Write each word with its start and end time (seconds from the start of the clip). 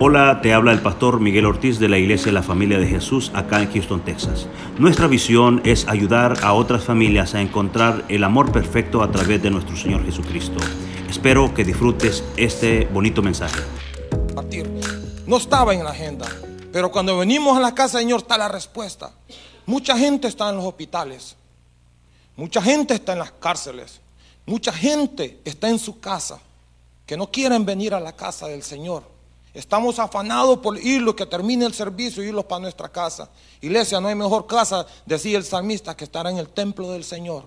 Hola, 0.00 0.40
te 0.42 0.52
habla 0.52 0.72
el 0.72 0.82
pastor 0.82 1.20
Miguel 1.20 1.46
Ortiz 1.46 1.78
de 1.78 1.88
la 1.88 1.98
Iglesia 1.98 2.26
de 2.26 2.32
la 2.32 2.42
Familia 2.42 2.80
de 2.80 2.86
Jesús 2.88 3.30
acá 3.32 3.62
en 3.62 3.72
Houston, 3.72 4.04
Texas. 4.04 4.48
Nuestra 4.76 5.06
visión 5.06 5.62
es 5.64 5.86
ayudar 5.86 6.42
a 6.42 6.52
otras 6.52 6.82
familias 6.82 7.36
a 7.36 7.40
encontrar 7.40 8.04
el 8.08 8.24
amor 8.24 8.50
perfecto 8.50 9.04
a 9.04 9.12
través 9.12 9.40
de 9.40 9.52
nuestro 9.52 9.76
Señor 9.76 10.04
Jesucristo. 10.04 10.58
Espero 11.08 11.54
que 11.54 11.62
disfrutes 11.62 12.24
este 12.36 12.86
bonito 12.86 13.22
mensaje. 13.22 13.60
No 15.28 15.36
estaba 15.36 15.72
en 15.72 15.84
la 15.84 15.90
agenda, 15.90 16.26
pero 16.72 16.90
cuando 16.90 17.16
venimos 17.16 17.56
a 17.56 17.60
la 17.60 17.72
casa 17.72 18.00
Señor 18.00 18.22
está 18.22 18.36
la 18.36 18.48
respuesta. 18.48 19.12
Mucha 19.64 19.96
gente 19.96 20.26
está 20.26 20.50
en 20.50 20.56
los 20.56 20.64
hospitales, 20.64 21.36
mucha 22.34 22.60
gente 22.60 22.94
está 22.94 23.12
en 23.12 23.20
las 23.20 23.30
cárceles, 23.30 24.00
mucha 24.44 24.72
gente 24.72 25.38
está 25.44 25.68
en 25.68 25.78
su 25.78 26.00
casa 26.00 26.40
que 27.06 27.16
no 27.16 27.30
quieren 27.30 27.64
venir 27.64 27.94
a 27.94 28.00
la 28.00 28.12
casa 28.12 28.48
del 28.48 28.64
Señor 28.64 29.13
Estamos 29.54 30.00
afanados 30.00 30.58
por 30.58 30.76
irlo, 30.76 31.14
que 31.14 31.24
termine 31.24 31.64
el 31.64 31.72
servicio 31.72 32.22
y 32.22 32.26
irlos 32.26 32.44
para 32.44 32.62
nuestra 32.62 32.88
casa. 32.88 33.30
Iglesia, 33.60 34.00
no 34.00 34.08
hay 34.08 34.16
mejor 34.16 34.48
casa, 34.48 34.84
decía 35.06 35.38
el 35.38 35.44
salmista, 35.44 35.96
que 35.96 36.04
estar 36.04 36.26
en 36.26 36.38
el 36.38 36.48
templo 36.48 36.90
del 36.90 37.04
Señor. 37.04 37.44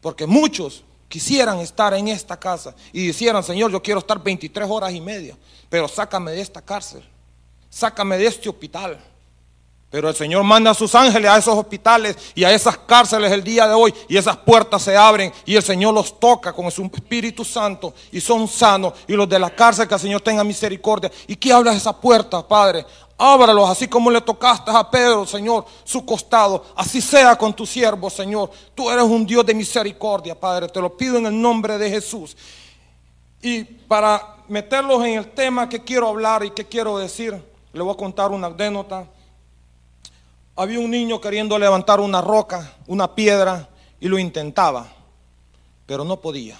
Porque 0.00 0.26
muchos 0.26 0.82
quisieran 1.08 1.58
estar 1.58 1.92
en 1.92 2.08
esta 2.08 2.38
casa 2.38 2.74
y 2.90 3.06
dijeran, 3.06 3.44
Señor, 3.44 3.70
yo 3.70 3.82
quiero 3.82 4.00
estar 4.00 4.22
23 4.22 4.66
horas 4.70 4.92
y 4.94 5.00
media, 5.02 5.36
pero 5.68 5.88
sácame 5.88 6.32
de 6.32 6.40
esta 6.40 6.62
cárcel, 6.62 7.04
sácame 7.68 8.16
de 8.16 8.26
este 8.26 8.48
hospital. 8.48 8.98
Pero 9.90 10.10
el 10.10 10.14
Señor 10.14 10.44
manda 10.44 10.72
a 10.72 10.74
sus 10.74 10.94
ángeles 10.94 11.30
a 11.30 11.38
esos 11.38 11.56
hospitales 11.56 12.16
y 12.34 12.44
a 12.44 12.52
esas 12.52 12.76
cárceles 12.76 13.32
el 13.32 13.42
día 13.42 13.66
de 13.66 13.72
hoy 13.72 13.94
y 14.06 14.18
esas 14.18 14.36
puertas 14.36 14.82
se 14.82 14.94
abren 14.94 15.32
y 15.46 15.56
el 15.56 15.62
Señor 15.62 15.94
los 15.94 16.20
toca 16.20 16.52
con 16.52 16.70
su 16.70 16.82
Espíritu 16.84 17.42
Santo 17.42 17.94
y 18.12 18.20
son 18.20 18.46
sanos 18.46 18.92
y 19.06 19.14
los 19.14 19.26
de 19.26 19.38
la 19.38 19.48
cárcel 19.48 19.88
que 19.88 19.94
el 19.94 20.00
Señor 20.00 20.20
tenga 20.20 20.44
misericordia. 20.44 21.10
¿Y 21.26 21.36
qué 21.36 21.52
habla 21.54 21.70
de 21.70 21.78
esa 21.78 21.98
puerta, 21.98 22.46
Padre? 22.46 22.84
Ábralos 23.16 23.68
así 23.70 23.88
como 23.88 24.10
le 24.10 24.20
tocaste 24.20 24.70
a 24.70 24.90
Pedro, 24.90 25.26
Señor, 25.26 25.64
su 25.84 26.04
costado. 26.04 26.66
Así 26.76 27.00
sea 27.00 27.34
con 27.36 27.54
tu 27.54 27.64
siervo, 27.64 28.10
Señor. 28.10 28.50
Tú 28.74 28.90
eres 28.90 29.04
un 29.04 29.26
Dios 29.26 29.44
de 29.44 29.54
misericordia, 29.54 30.38
Padre. 30.38 30.68
Te 30.68 30.80
lo 30.82 30.94
pido 30.96 31.16
en 31.16 31.26
el 31.26 31.40
nombre 31.40 31.78
de 31.78 31.90
Jesús. 31.90 32.36
Y 33.40 33.64
para 33.64 34.36
meterlos 34.48 35.02
en 35.04 35.18
el 35.18 35.30
tema 35.32 35.68
que 35.68 35.82
quiero 35.82 36.08
hablar 36.08 36.44
y 36.44 36.50
que 36.50 36.66
quiero 36.66 36.98
decir, 36.98 37.42
le 37.72 37.82
voy 37.82 37.94
a 37.94 37.96
contar 37.96 38.30
una 38.30 38.48
anécdota 38.48 39.06
había 40.58 40.80
un 40.80 40.90
niño 40.90 41.20
queriendo 41.20 41.56
levantar 41.56 42.00
una 42.00 42.20
roca, 42.20 42.74
una 42.88 43.14
piedra, 43.14 43.68
y 44.00 44.08
lo 44.08 44.18
intentaba, 44.18 44.92
pero 45.86 46.04
no 46.04 46.20
podía. 46.20 46.56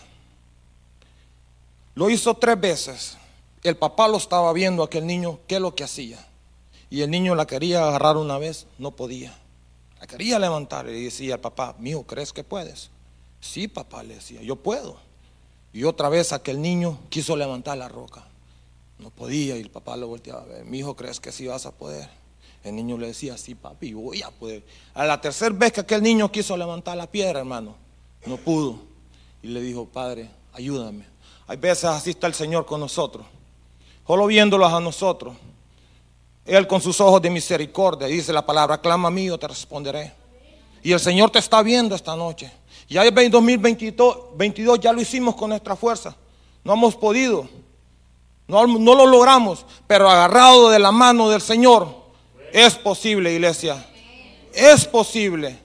Lo 1.97 2.09
hizo 2.09 2.35
tres 2.35 2.61
veces. 2.61 3.19
El 3.65 3.77
papá 3.77 4.07
lo 4.07 4.17
estaba 4.17 4.53
viendo 4.53 4.85
aquel 4.85 5.05
niño, 5.05 5.41
qué 5.49 5.57
es 5.57 5.61
lo 5.61 5.75
que 5.75 5.83
hacía. 5.83 6.25
Y 6.91 7.03
el 7.03 7.11
niño 7.11 7.35
la 7.35 7.49
quería 7.49 7.89
agarrar 7.89 8.17
una 8.17 8.39
vez, 8.39 8.69
no 8.79 8.93
podía. 8.93 9.37
La 10.01 10.07
quería 10.07 10.39
levantar 10.39 10.89
y 10.89 11.05
decía 11.05 11.35
al 11.35 11.41
papá, 11.41 11.75
mío, 11.81 12.05
¿crees 12.05 12.33
que 12.33 12.45
puedes? 12.45 12.91
Sí, 13.41 13.67
papá, 13.67 14.05
le 14.05 14.15
decía, 14.15 14.41
yo 14.43 14.55
puedo. 14.55 14.97
Y 15.73 15.83
otra 15.83 16.09
vez 16.09 16.33
aquel 16.33 16.63
niño 16.63 17.01
quiso 17.09 17.37
levantar 17.37 17.77
la 17.77 17.89
roca. 17.89 18.25
No 19.01 19.11
podía 19.11 19.57
y 19.57 19.61
el 19.61 19.71
papá 19.71 19.97
lo 19.97 20.07
volteaba 20.07 20.43
a 20.43 20.47
ver, 20.47 20.65
mi 20.65 20.79
hijo, 20.79 20.95
¿crees 20.95 21.19
que 21.19 21.33
sí 21.33 21.49
vas 21.49 21.67
a 21.67 21.73
poder? 21.73 22.09
El 22.65 22.77
niño 22.77 22.99
le 22.99 23.09
decía, 23.09 23.39
sí, 23.39 23.55
papi, 23.55 23.95
voy 23.95 24.23
a 24.23 24.31
poder. 24.31 24.63
A 24.95 25.05
la 25.05 25.21
tercera 25.21 25.55
vez 25.55 25.73
que 25.73 25.81
aquel 25.81 26.03
niño 26.03 26.31
quiso 26.31 26.57
levantar 26.57 26.97
la 26.97 27.07
piedra, 27.07 27.41
hermano, 27.41 27.77
no 28.27 28.37
pudo. 28.37 28.81
Y 29.43 29.49
le 29.49 29.61
dijo, 29.61 29.87
Padre, 29.87 30.29
ayúdame. 30.53 31.07
Hay 31.47 31.57
veces 31.57 31.85
así 31.85 32.11
está 32.11 32.27
el 32.27 32.35
Señor 32.35 32.67
con 32.67 32.81
nosotros, 32.81 33.25
solo 34.07 34.27
viéndolos 34.27 34.73
a 34.73 34.81
nosotros. 34.81 35.35
Él 36.45 36.67
con 36.67 36.81
sus 36.81 37.01
ojos 37.01 37.21
de 37.23 37.31
misericordia, 37.31 38.07
dice 38.07 38.33
la 38.33 38.45
palabra, 38.45 38.81
clama 38.81 39.09
a 39.09 39.39
te 39.39 39.49
responderé. 39.49 40.13
Y 40.83 40.93
el 40.93 41.01
Señor 41.01 41.31
te 41.31 41.39
está 41.39 41.63
viendo 41.63 41.95
esta 41.95 42.17
noche. 42.17 42.51
Ya 42.89 43.05
en 43.05 43.31
2022 43.31 44.81
ya 44.81 44.93
lo 44.93 45.01
hicimos 45.01 45.35
con 45.35 45.51
nuestra 45.51 45.77
fuerza. 45.77 46.17
No 46.65 46.73
hemos 46.73 46.97
podido. 46.97 47.47
No 48.47 48.67
lo 48.67 49.07
logramos. 49.07 49.67
Pero 49.87 50.09
agarrado 50.09 50.71
de 50.71 50.79
la 50.79 50.91
mano 50.91 51.29
del 51.29 51.43
Señor, 51.43 51.95
es 52.53 52.75
posible, 52.75 53.33
iglesia. 53.33 53.85
Es 54.53 54.85
posible. 54.85 55.59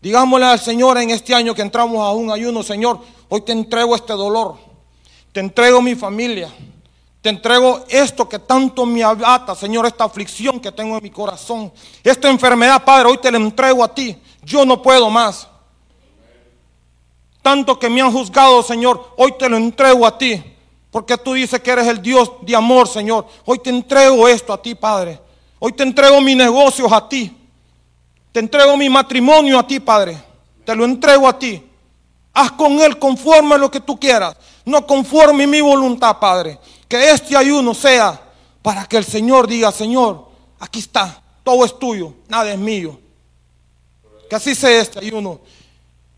Digámosle 0.00 0.46
al 0.46 0.60
Señor 0.60 0.98
en 0.98 1.10
este 1.10 1.34
año 1.34 1.54
que 1.54 1.62
entramos 1.62 2.00
a 2.00 2.12
un 2.12 2.30
ayuno, 2.30 2.62
Señor, 2.62 3.00
hoy 3.28 3.42
te 3.42 3.52
entrego 3.52 3.94
este 3.94 4.14
dolor. 4.14 4.56
Te 5.32 5.40
entrego 5.40 5.82
mi 5.82 5.94
familia. 5.94 6.50
Te 7.20 7.28
entrego 7.28 7.84
esto 7.88 8.26
que 8.28 8.38
tanto 8.38 8.86
me 8.86 9.04
abata, 9.04 9.54
Señor, 9.54 9.84
esta 9.84 10.04
aflicción 10.04 10.58
que 10.58 10.72
tengo 10.72 10.96
en 10.96 11.02
mi 11.02 11.10
corazón. 11.10 11.70
Esta 12.02 12.30
enfermedad, 12.30 12.82
Padre, 12.82 13.10
hoy 13.10 13.18
te 13.18 13.30
la 13.30 13.36
entrego 13.36 13.84
a 13.84 13.94
ti. 13.94 14.16
Yo 14.42 14.64
no 14.64 14.80
puedo 14.80 15.10
más. 15.10 15.46
Tanto 17.42 17.78
que 17.78 17.90
me 17.90 18.00
han 18.00 18.12
juzgado, 18.12 18.62
Señor, 18.62 19.14
hoy 19.18 19.34
te 19.38 19.48
lo 19.48 19.58
entrego 19.58 20.06
a 20.06 20.16
ti. 20.16 20.42
Porque 20.90 21.16
tú 21.18 21.34
dices 21.34 21.60
que 21.60 21.70
eres 21.70 21.86
el 21.86 22.00
Dios 22.00 22.32
de 22.40 22.56
amor, 22.56 22.88
Señor. 22.88 23.26
Hoy 23.44 23.58
te 23.58 23.68
entrego 23.70 24.26
esto 24.26 24.52
a 24.52 24.60
ti, 24.60 24.74
Padre. 24.74 25.20
Hoy 25.62 25.72
te 25.72 25.82
entrego 25.82 26.20
mis 26.22 26.36
negocios 26.36 26.90
a 26.90 27.06
ti. 27.06 27.36
Te 28.32 28.40
entrego 28.40 28.76
mi 28.78 28.88
matrimonio 28.88 29.58
a 29.58 29.66
ti, 29.66 29.78
Padre. 29.78 30.16
Te 30.64 30.74
lo 30.74 30.86
entrego 30.86 31.28
a 31.28 31.38
ti. 31.38 31.62
Haz 32.32 32.52
con 32.52 32.80
él 32.80 32.98
conforme 32.98 33.54
a 33.54 33.58
lo 33.58 33.70
que 33.70 33.80
tú 33.80 34.00
quieras. 34.00 34.36
No 34.64 34.86
conforme 34.86 35.44
a 35.44 35.46
mi 35.46 35.60
voluntad, 35.60 36.18
Padre. 36.18 36.58
Que 36.88 37.10
este 37.10 37.36
ayuno 37.36 37.74
sea 37.74 38.18
para 38.62 38.86
que 38.86 38.96
el 38.96 39.04
Señor 39.04 39.46
diga, 39.46 39.70
Señor, 39.70 40.28
aquí 40.58 40.78
está. 40.78 41.22
Todo 41.44 41.66
es 41.66 41.78
tuyo. 41.78 42.14
Nada 42.26 42.50
es 42.50 42.58
mío. 42.58 42.98
Que 44.30 44.36
así 44.36 44.54
sea 44.54 44.80
este 44.80 44.98
ayuno. 44.98 45.40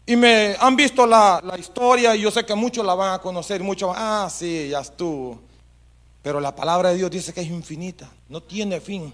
Y 0.06 0.14
me 0.14 0.54
han 0.60 0.76
visto 0.76 1.04
la, 1.04 1.42
historia 1.58 2.14
y 2.14 2.20
yo 2.20 2.30
sé 2.30 2.46
que 2.46 2.54
muchos 2.54 2.86
la 2.86 2.94
van 2.94 3.14
a 3.14 3.18
conocer. 3.18 3.60
Muchos 3.60 3.88
van, 3.88 3.98
ah, 3.98 4.30
sí, 4.30 4.68
ya 4.68 4.80
estuvo. 4.80 5.40
Pero 6.22 6.38
la 6.38 6.54
palabra 6.54 6.90
de 6.90 6.98
Dios 6.98 7.10
dice 7.10 7.32
que 7.32 7.40
es 7.40 7.48
infinita. 7.48 8.08
No 8.28 8.40
tiene 8.40 8.80
fin 8.80 9.12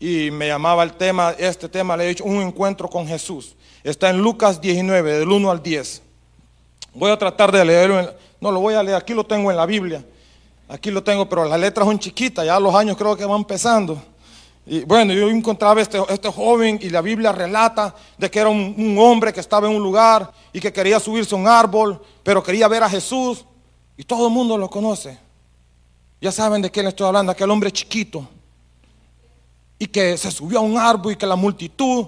y 0.00 0.30
me 0.30 0.46
llamaba 0.46 0.84
el 0.84 0.92
tema, 0.92 1.34
este 1.38 1.68
tema 1.68 1.96
le 1.96 2.04
he 2.04 2.08
dicho, 2.08 2.24
un 2.24 2.40
encuentro 2.40 2.88
con 2.88 3.06
Jesús. 3.06 3.56
Está 3.82 4.10
en 4.10 4.18
Lucas 4.18 4.60
19, 4.60 5.18
del 5.18 5.28
1 5.28 5.50
al 5.50 5.62
10. 5.62 6.02
Voy 6.94 7.10
a 7.10 7.18
tratar 7.18 7.50
de 7.50 7.64
leerlo, 7.64 8.14
no 8.40 8.52
lo 8.52 8.60
voy 8.60 8.74
a 8.74 8.82
leer, 8.82 8.96
aquí 8.96 9.12
lo 9.12 9.24
tengo 9.24 9.50
en 9.50 9.56
la 9.56 9.66
Biblia. 9.66 10.04
Aquí 10.68 10.90
lo 10.90 11.02
tengo, 11.02 11.28
pero 11.28 11.46
las 11.46 11.58
letras 11.58 11.86
son 11.86 11.98
chiquitas, 11.98 12.44
ya 12.44 12.60
los 12.60 12.74
años 12.74 12.96
creo 12.96 13.16
que 13.16 13.24
van 13.24 13.38
empezando. 13.38 14.00
Y 14.66 14.80
bueno, 14.80 15.14
yo 15.14 15.30
encontraba 15.30 15.80
este, 15.80 15.98
este 16.10 16.28
joven 16.30 16.78
y 16.82 16.90
la 16.90 17.00
Biblia 17.00 17.32
relata 17.32 17.94
de 18.18 18.30
que 18.30 18.38
era 18.38 18.50
un, 18.50 18.74
un 18.76 18.98
hombre 18.98 19.32
que 19.32 19.40
estaba 19.40 19.66
en 19.66 19.74
un 19.74 19.82
lugar 19.82 20.30
y 20.52 20.60
que 20.60 20.72
quería 20.72 21.00
subirse 21.00 21.34
a 21.34 21.38
un 21.38 21.48
árbol, 21.48 22.00
pero 22.22 22.42
quería 22.42 22.68
ver 22.68 22.82
a 22.82 22.88
Jesús. 22.88 23.46
Y 23.96 24.04
todo 24.04 24.28
el 24.28 24.32
mundo 24.32 24.58
lo 24.58 24.68
conoce. 24.68 25.18
Ya 26.20 26.30
saben 26.30 26.60
de 26.60 26.70
quién 26.70 26.86
estoy 26.86 27.06
hablando, 27.06 27.32
aquel 27.32 27.50
hombre 27.50 27.72
chiquito 27.72 28.28
y 29.78 29.86
que 29.86 30.16
se 30.16 30.30
subió 30.30 30.58
a 30.58 30.62
un 30.62 30.76
árbol 30.76 31.12
y 31.12 31.16
que 31.16 31.26
la 31.26 31.36
multitud, 31.36 32.06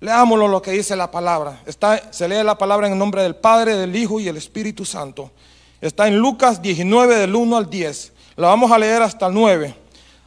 leámoslo 0.00 0.48
lo 0.48 0.60
que 0.60 0.72
dice 0.72 0.96
la 0.96 1.10
palabra. 1.10 1.62
Está, 1.66 2.12
se 2.12 2.28
lee 2.28 2.42
la 2.42 2.58
palabra 2.58 2.86
en 2.86 2.94
el 2.94 2.98
nombre 2.98 3.22
del 3.22 3.36
Padre, 3.36 3.76
del 3.76 3.94
Hijo 3.94 4.20
y 4.20 4.24
del 4.24 4.36
Espíritu 4.36 4.84
Santo. 4.84 5.30
Está 5.80 6.08
en 6.08 6.18
Lucas 6.18 6.60
19 6.60 7.16
del 7.16 7.34
1 7.34 7.56
al 7.56 7.70
10. 7.70 8.12
La 8.36 8.48
vamos 8.48 8.72
a 8.72 8.78
leer 8.78 9.02
hasta 9.02 9.26
el 9.26 9.34
9. 9.34 9.74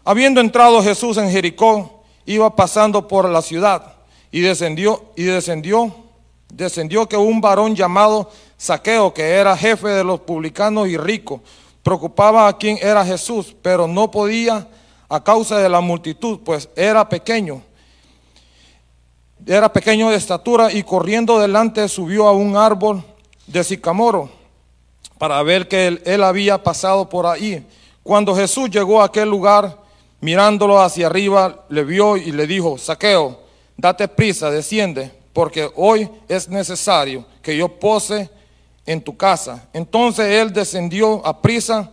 Habiendo 0.03 0.39
entrado 0.39 0.81
Jesús 0.81 1.17
en 1.17 1.29
Jericó, 1.29 2.03
iba 2.25 2.55
pasando 2.55 3.07
por 3.07 3.27
la 3.29 3.41
ciudad 3.41 3.95
y 4.31 4.41
descendió 4.41 5.11
y 5.15 5.23
descendió 5.23 6.07
descendió 6.53 7.07
que 7.07 7.17
un 7.17 7.41
varón 7.41 7.75
llamado 7.75 8.29
Saqueo, 8.57 9.13
que 9.13 9.23
era 9.23 9.57
jefe 9.57 9.89
de 9.89 10.03
los 10.03 10.21
publicanos 10.21 10.87
y 10.87 10.97
rico, 10.97 11.41
preocupaba 11.83 12.47
a 12.47 12.57
quien 12.57 12.77
era 12.81 13.05
Jesús, 13.05 13.55
pero 13.61 13.87
no 13.87 14.09
podía 14.09 14.67
a 15.09 15.23
causa 15.23 15.59
de 15.59 15.69
la 15.69 15.81
multitud, 15.81 16.39
pues 16.43 16.69
era 16.75 17.07
pequeño. 17.07 17.61
Era 19.45 19.71
pequeño 19.71 20.09
de 20.09 20.17
estatura 20.17 20.71
y 20.71 20.83
corriendo 20.83 21.39
delante 21.39 21.87
subió 21.87 22.27
a 22.27 22.33
un 22.33 22.57
árbol 22.57 23.03
de 23.45 23.63
sicamoro 23.63 24.29
para 25.17 25.41
ver 25.43 25.67
que 25.67 25.99
él, 26.03 26.23
había 26.23 26.61
pasado 26.61 27.09
por 27.09 27.25
ahí. 27.25 27.65
Cuando 28.03 28.35
Jesús 28.35 28.69
llegó 28.69 29.01
a 29.01 29.05
aquel 29.05 29.29
lugar, 29.29 29.77
mirándolo 30.21 30.79
hacia 30.79 31.07
arriba, 31.07 31.65
le 31.69 31.83
vio 31.83 32.17
y 32.17 32.31
le 32.31 32.45
dijo, 32.45 32.77
Saqueo, 32.77 33.39
date 33.75 34.07
prisa, 34.07 34.51
desciende, 34.51 35.11
porque 35.33 35.69
hoy 35.75 36.09
es 36.27 36.49
necesario 36.49 37.25
que 37.41 37.55
yo 37.55 37.67
pose 37.67 38.29
en 38.85 39.01
tu 39.01 39.15
casa. 39.17 39.67
Entonces 39.73 40.25
él 40.27 40.53
descendió 40.53 41.25
a 41.25 41.41
prisa 41.41 41.91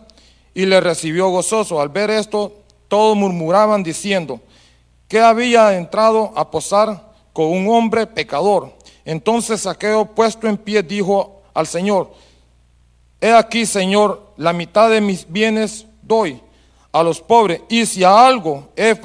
y 0.53 0.65
le 0.65 0.79
recibió 0.79 1.29
gozoso. 1.29 1.81
Al 1.81 1.89
ver 1.89 2.09
esto, 2.09 2.53
todos 2.87 3.15
murmuraban 3.15 3.83
diciendo 3.83 4.39
que 5.07 5.19
había 5.19 5.75
entrado 5.77 6.31
a 6.35 6.49
posar 6.49 7.11
con 7.33 7.47
un 7.47 7.67
hombre 7.69 8.07
pecador. 8.07 8.73
Entonces 9.03 9.61
Saqueo, 9.61 10.05
puesto 10.05 10.47
en 10.47 10.57
pie, 10.57 10.81
dijo 10.81 11.41
al 11.53 11.67
Señor, 11.67 12.11
He 13.21 13.31
aquí, 13.31 13.65
Señor, 13.65 14.33
la 14.37 14.53
mitad 14.53 14.89
de 14.89 15.01
mis 15.01 15.31
bienes 15.31 15.85
doy, 16.01 16.41
a 16.91 17.03
los 17.03 17.21
pobres, 17.21 17.61
y 17.69 17.85
si 17.85 18.03
a 18.03 18.25
algo 18.25 18.69
he 18.75 18.95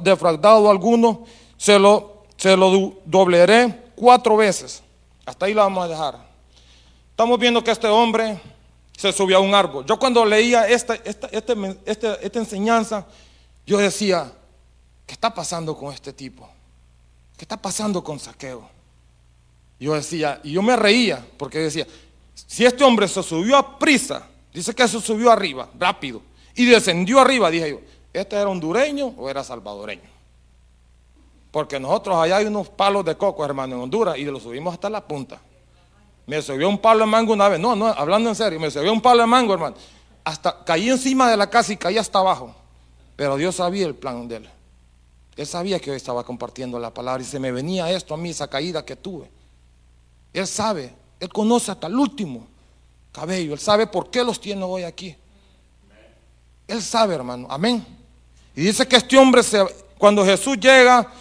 defraudado 0.00 0.68
a 0.68 0.70
alguno, 0.70 1.24
se 1.56 1.78
lo, 1.78 2.22
se 2.36 2.56
lo 2.56 2.94
doblaré 3.04 3.90
cuatro 3.94 4.36
veces. 4.36 4.82
Hasta 5.24 5.46
ahí 5.46 5.54
lo 5.54 5.62
vamos 5.62 5.84
a 5.84 5.88
dejar. 5.88 6.26
Estamos 7.10 7.38
viendo 7.38 7.64
que 7.64 7.70
este 7.70 7.88
hombre 7.88 8.38
se 8.96 9.12
subió 9.12 9.36
a 9.36 9.40
un 9.40 9.54
árbol. 9.54 9.84
Yo 9.84 9.98
cuando 9.98 10.24
leía 10.24 10.66
esta, 10.68 10.94
esta, 10.94 11.28
este 11.28 11.54
esta, 11.84 12.14
esta 12.14 12.38
enseñanza, 12.38 13.06
yo 13.66 13.78
decía, 13.78 14.32
¿qué 15.06 15.12
está 15.12 15.32
pasando 15.34 15.76
con 15.76 15.92
este 15.92 16.12
tipo? 16.12 16.48
¿Qué 17.36 17.44
está 17.44 17.60
pasando 17.60 18.02
con 18.02 18.18
Saqueo? 18.18 18.68
Yo 19.78 19.94
decía, 19.94 20.40
y 20.42 20.52
yo 20.52 20.62
me 20.62 20.74
reía, 20.74 21.24
porque 21.36 21.58
decía, 21.58 21.86
si 22.34 22.64
este 22.64 22.82
hombre 22.82 23.06
se 23.06 23.22
subió 23.22 23.56
a 23.56 23.78
prisa, 23.78 24.26
dice 24.52 24.74
que 24.74 24.88
se 24.88 25.00
subió 25.00 25.30
arriba, 25.30 25.68
rápido, 25.78 26.22
y 26.54 26.64
descendió 26.64 27.20
arriba, 27.20 27.50
dije 27.50 27.70
yo, 27.70 27.80
¿este 28.12 28.36
era 28.36 28.48
hondureño 28.48 29.14
o 29.18 29.28
era 29.28 29.44
salvadoreño? 29.44 30.16
Porque 31.50 31.78
nosotros 31.78 32.16
allá 32.16 32.38
hay 32.38 32.46
unos 32.46 32.70
palos 32.70 33.04
de 33.04 33.16
coco, 33.16 33.44
hermano, 33.44 33.76
en 33.76 33.82
Honduras, 33.82 34.16
y 34.16 34.24
los 34.24 34.42
subimos 34.42 34.72
hasta 34.72 34.88
la 34.88 35.06
punta. 35.06 35.40
Me 36.26 36.42
subió 36.42 36.68
un 36.68 36.78
palo 36.78 37.00
de 37.00 37.06
mango 37.06 37.32
una 37.32 37.48
vez, 37.48 37.60
no, 37.60 37.76
no, 37.76 37.86
hablando 37.86 38.28
en 38.28 38.34
serio, 38.34 38.58
me 38.58 38.70
subió 38.70 38.92
un 38.92 39.00
palo 39.00 39.20
de 39.20 39.26
mango, 39.26 39.54
hermano. 39.54 39.76
Hasta 40.24 40.64
caí 40.64 40.90
encima 40.90 41.30
de 41.30 41.36
la 41.36 41.48
casa 41.48 41.72
y 41.72 41.76
caí 41.76 41.98
hasta 41.98 42.18
abajo. 42.18 42.54
Pero 43.14 43.36
Dios 43.36 43.54
sabía 43.54 43.86
el 43.86 43.94
plan 43.94 44.26
de 44.26 44.36
él. 44.36 44.50
Él 45.36 45.46
sabía 45.46 45.78
que 45.78 45.86
yo 45.86 45.94
estaba 45.94 46.24
compartiendo 46.24 46.78
la 46.78 46.92
palabra 46.92 47.22
y 47.22 47.26
se 47.26 47.38
me 47.38 47.52
venía 47.52 47.90
esto 47.90 48.14
a 48.14 48.16
mí, 48.16 48.30
esa 48.30 48.48
caída 48.48 48.84
que 48.84 48.96
tuve. 48.96 49.30
Él 50.32 50.46
sabe, 50.46 50.92
Él 51.20 51.28
conoce 51.28 51.70
hasta 51.70 51.86
el 51.86 51.94
último 51.94 52.46
cabello, 53.12 53.52
Él 53.52 53.60
sabe 53.60 53.86
por 53.86 54.10
qué 54.10 54.24
los 54.24 54.40
tiene 54.40 54.64
hoy 54.64 54.82
aquí. 54.82 55.14
Él 56.66 56.82
sabe, 56.82 57.14
hermano, 57.14 57.46
amén. 57.48 57.86
Y 58.54 58.62
dice 58.62 58.88
que 58.88 58.96
este 58.96 59.16
hombre, 59.16 59.42
se, 59.42 59.64
cuando 59.96 60.24
Jesús 60.24 60.58
llega, 60.58 61.12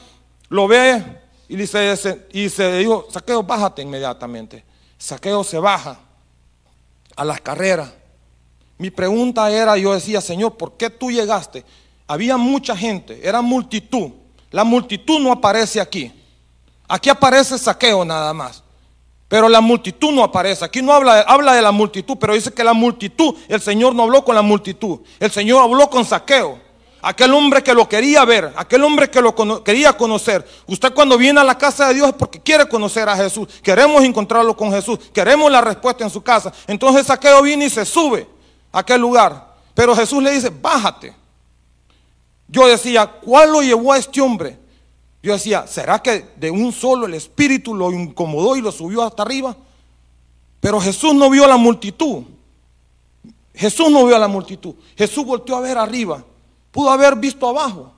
lo 0.50 0.68
ve 0.68 1.04
y 1.48 1.56
dice, 1.56 2.26
y 2.32 2.50
se 2.50 2.78
dijo, 2.78 3.08
saqueo, 3.12 3.44
bájate 3.44 3.82
inmediatamente. 3.82 4.64
Saqueo 5.06 5.44
se 5.44 5.60
baja 5.60 6.00
a 7.16 7.24
las 7.24 7.40
carreras. 7.40 7.94
Mi 8.80 8.90
pregunta 8.90 9.52
era, 9.52 9.78
yo 9.78 9.94
decía, 9.94 10.20
Señor, 10.20 10.58
¿por 10.58 10.78
qué 10.78 10.90
tú 10.90 11.12
llegaste? 11.12 11.64
Había 12.08 12.38
mucha 12.38 12.76
gente, 12.76 13.20
era 13.22 13.44
multitud. 13.44 14.10
La 14.50 14.64
multitud 14.64 15.20
no 15.20 15.32
aparece 15.32 15.80
aquí. 15.80 16.12
Aquí 16.88 17.12
aparece 17.12 17.60
saqueo 17.60 18.04
nada 18.04 18.34
más. 18.34 18.64
Pero 19.28 19.48
la 19.48 19.62
multitud 19.62 20.12
no 20.12 20.24
aparece. 20.24 20.66
Aquí 20.66 20.82
no 20.82 20.92
habla, 20.92 21.20
habla 21.22 21.54
de 21.54 21.62
la 21.62 21.72
multitud, 21.72 22.18
pero 22.20 22.34
dice 22.34 22.52
que 22.52 22.64
la 22.64 22.74
multitud, 22.74 23.36
el 23.48 23.62
Señor 23.62 23.94
no 23.94 24.02
habló 24.02 24.26
con 24.26 24.34
la 24.34 24.42
multitud. 24.42 25.02
El 25.20 25.30
Señor 25.30 25.62
habló 25.62 25.88
con 25.88 26.04
saqueo. 26.04 26.60
Aquel 27.08 27.36
hombre 27.36 27.62
que 27.62 27.76
lo 27.76 27.88
quería 27.88 28.26
ver, 28.26 28.52
aquel 28.56 28.84
hombre 28.84 29.12
que 29.12 29.22
lo 29.22 29.64
quería 29.64 29.94
conocer. 29.94 30.44
Usted 30.66 30.92
cuando 30.92 31.20
viene 31.20 31.40
a 31.40 31.44
la 31.44 31.56
casa 31.56 31.88
de 31.88 31.94
Dios 31.94 32.08
es 32.08 32.16
porque 32.16 32.42
quiere 32.42 32.68
conocer 32.68 33.08
a 33.08 33.16
Jesús. 33.16 33.48
Queremos 33.62 34.04
encontrarlo 34.04 34.58
con 34.58 34.72
Jesús. 34.72 34.98
Queremos 35.14 35.52
la 35.52 35.62
respuesta 35.62 36.04
en 36.04 36.10
su 36.10 36.24
casa. 36.24 36.52
Entonces 36.66 37.06
saqueo 37.06 37.44
viene 37.44 37.66
y 37.66 37.70
se 37.70 37.86
sube 37.86 38.28
a 38.72 38.80
aquel 38.80 39.02
lugar. 39.02 39.54
Pero 39.76 39.96
Jesús 39.96 40.24
le 40.24 40.32
dice, 40.32 40.50
bájate. 40.50 41.14
Yo 42.48 42.66
decía, 42.66 43.06
¿cuál 43.06 43.52
lo 43.52 43.62
llevó 43.62 43.94
a 43.94 44.00
este 44.00 44.20
hombre? 44.20 44.58
Yo 45.22 45.34
decía, 45.34 45.68
¿será 45.68 46.02
que 46.02 46.30
de 46.38 46.50
un 46.50 46.74
solo 46.74 47.06
el 47.06 47.14
Espíritu 47.14 47.76
lo 47.76 47.92
incomodó 47.92 48.56
y 48.56 48.62
lo 48.62 48.72
subió 48.72 49.04
hasta 49.04 49.22
arriba? 49.22 49.56
Pero 50.60 50.82
Jesús 50.82 51.14
no 51.14 51.30
vio 51.30 51.46
a 51.46 51.50
la 51.50 51.58
multitud. 51.58 52.24
Jesús 53.54 53.92
no 53.92 54.08
vio 54.08 54.16
a 54.16 54.20
la 54.20 54.28
multitud. 54.28 54.74
Jesús 54.98 55.24
volteó 55.24 55.56
a 55.56 55.62
ver 55.62 55.78
arriba. 55.78 56.24
Pudo 56.76 56.90
haber 56.90 57.16
visto 57.16 57.48
abajo. 57.48 57.90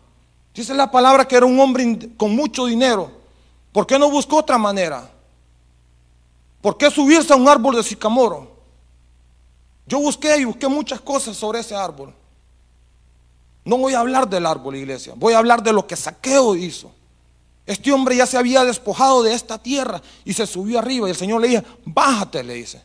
Dice 0.54 0.72
la 0.76 0.92
palabra 0.92 1.28
que 1.28 1.36
era 1.36 1.48
un 1.48 1.60
hombre 1.60 2.12
con 2.16 2.36
mucho 2.36 2.68
dinero. 2.68 3.12
¿Por 3.72 3.88
qué 3.88 3.98
no 3.98 4.08
buscó 4.12 4.38
otra 4.38 4.60
manera? 4.60 5.10
¿Por 6.62 6.78
qué 6.78 6.92
subirse 6.92 7.34
a 7.34 7.38
un 7.38 7.48
árbol 7.48 7.78
de 7.78 7.82
sicamoro? 7.82 8.56
Yo 9.88 9.98
busqué 9.98 10.38
y 10.38 10.46
busqué 10.46 10.68
muchas 10.68 11.02
cosas 11.02 11.36
sobre 11.36 11.62
ese 11.62 11.74
árbol. 11.74 12.14
No 13.66 13.80
voy 13.80 13.96
a 13.96 14.00
hablar 14.02 14.30
del 14.30 14.46
árbol, 14.46 14.76
iglesia. 14.76 15.14
Voy 15.16 15.34
a 15.34 15.40
hablar 15.40 15.64
de 15.64 15.74
lo 15.74 15.88
que 15.88 15.96
Saqueo 15.96 16.56
hizo. 16.56 16.92
Este 17.66 17.92
hombre 17.92 18.16
ya 18.16 18.28
se 18.28 18.38
había 18.38 18.64
despojado 18.64 19.24
de 19.24 19.34
esta 19.34 19.58
tierra 19.58 20.04
y 20.24 20.34
se 20.34 20.46
subió 20.46 20.78
arriba. 20.78 21.08
Y 21.08 21.12
el 21.12 21.18
Señor 21.18 21.42
le 21.42 21.48
dice, 21.48 21.64
bájate, 21.84 22.44
le 22.44 22.54
dice. 22.54 22.84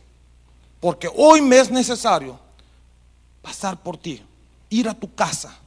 Porque 0.79 1.07
hoy 1.15 1.39
me 1.39 1.59
es 1.59 1.69
necesario 1.69 2.39
pasar 3.43 3.77
por 3.77 3.95
ti, 3.95 4.23
ir 4.71 4.89
a 4.89 4.95
tu 4.95 5.13
casa. 5.13 5.59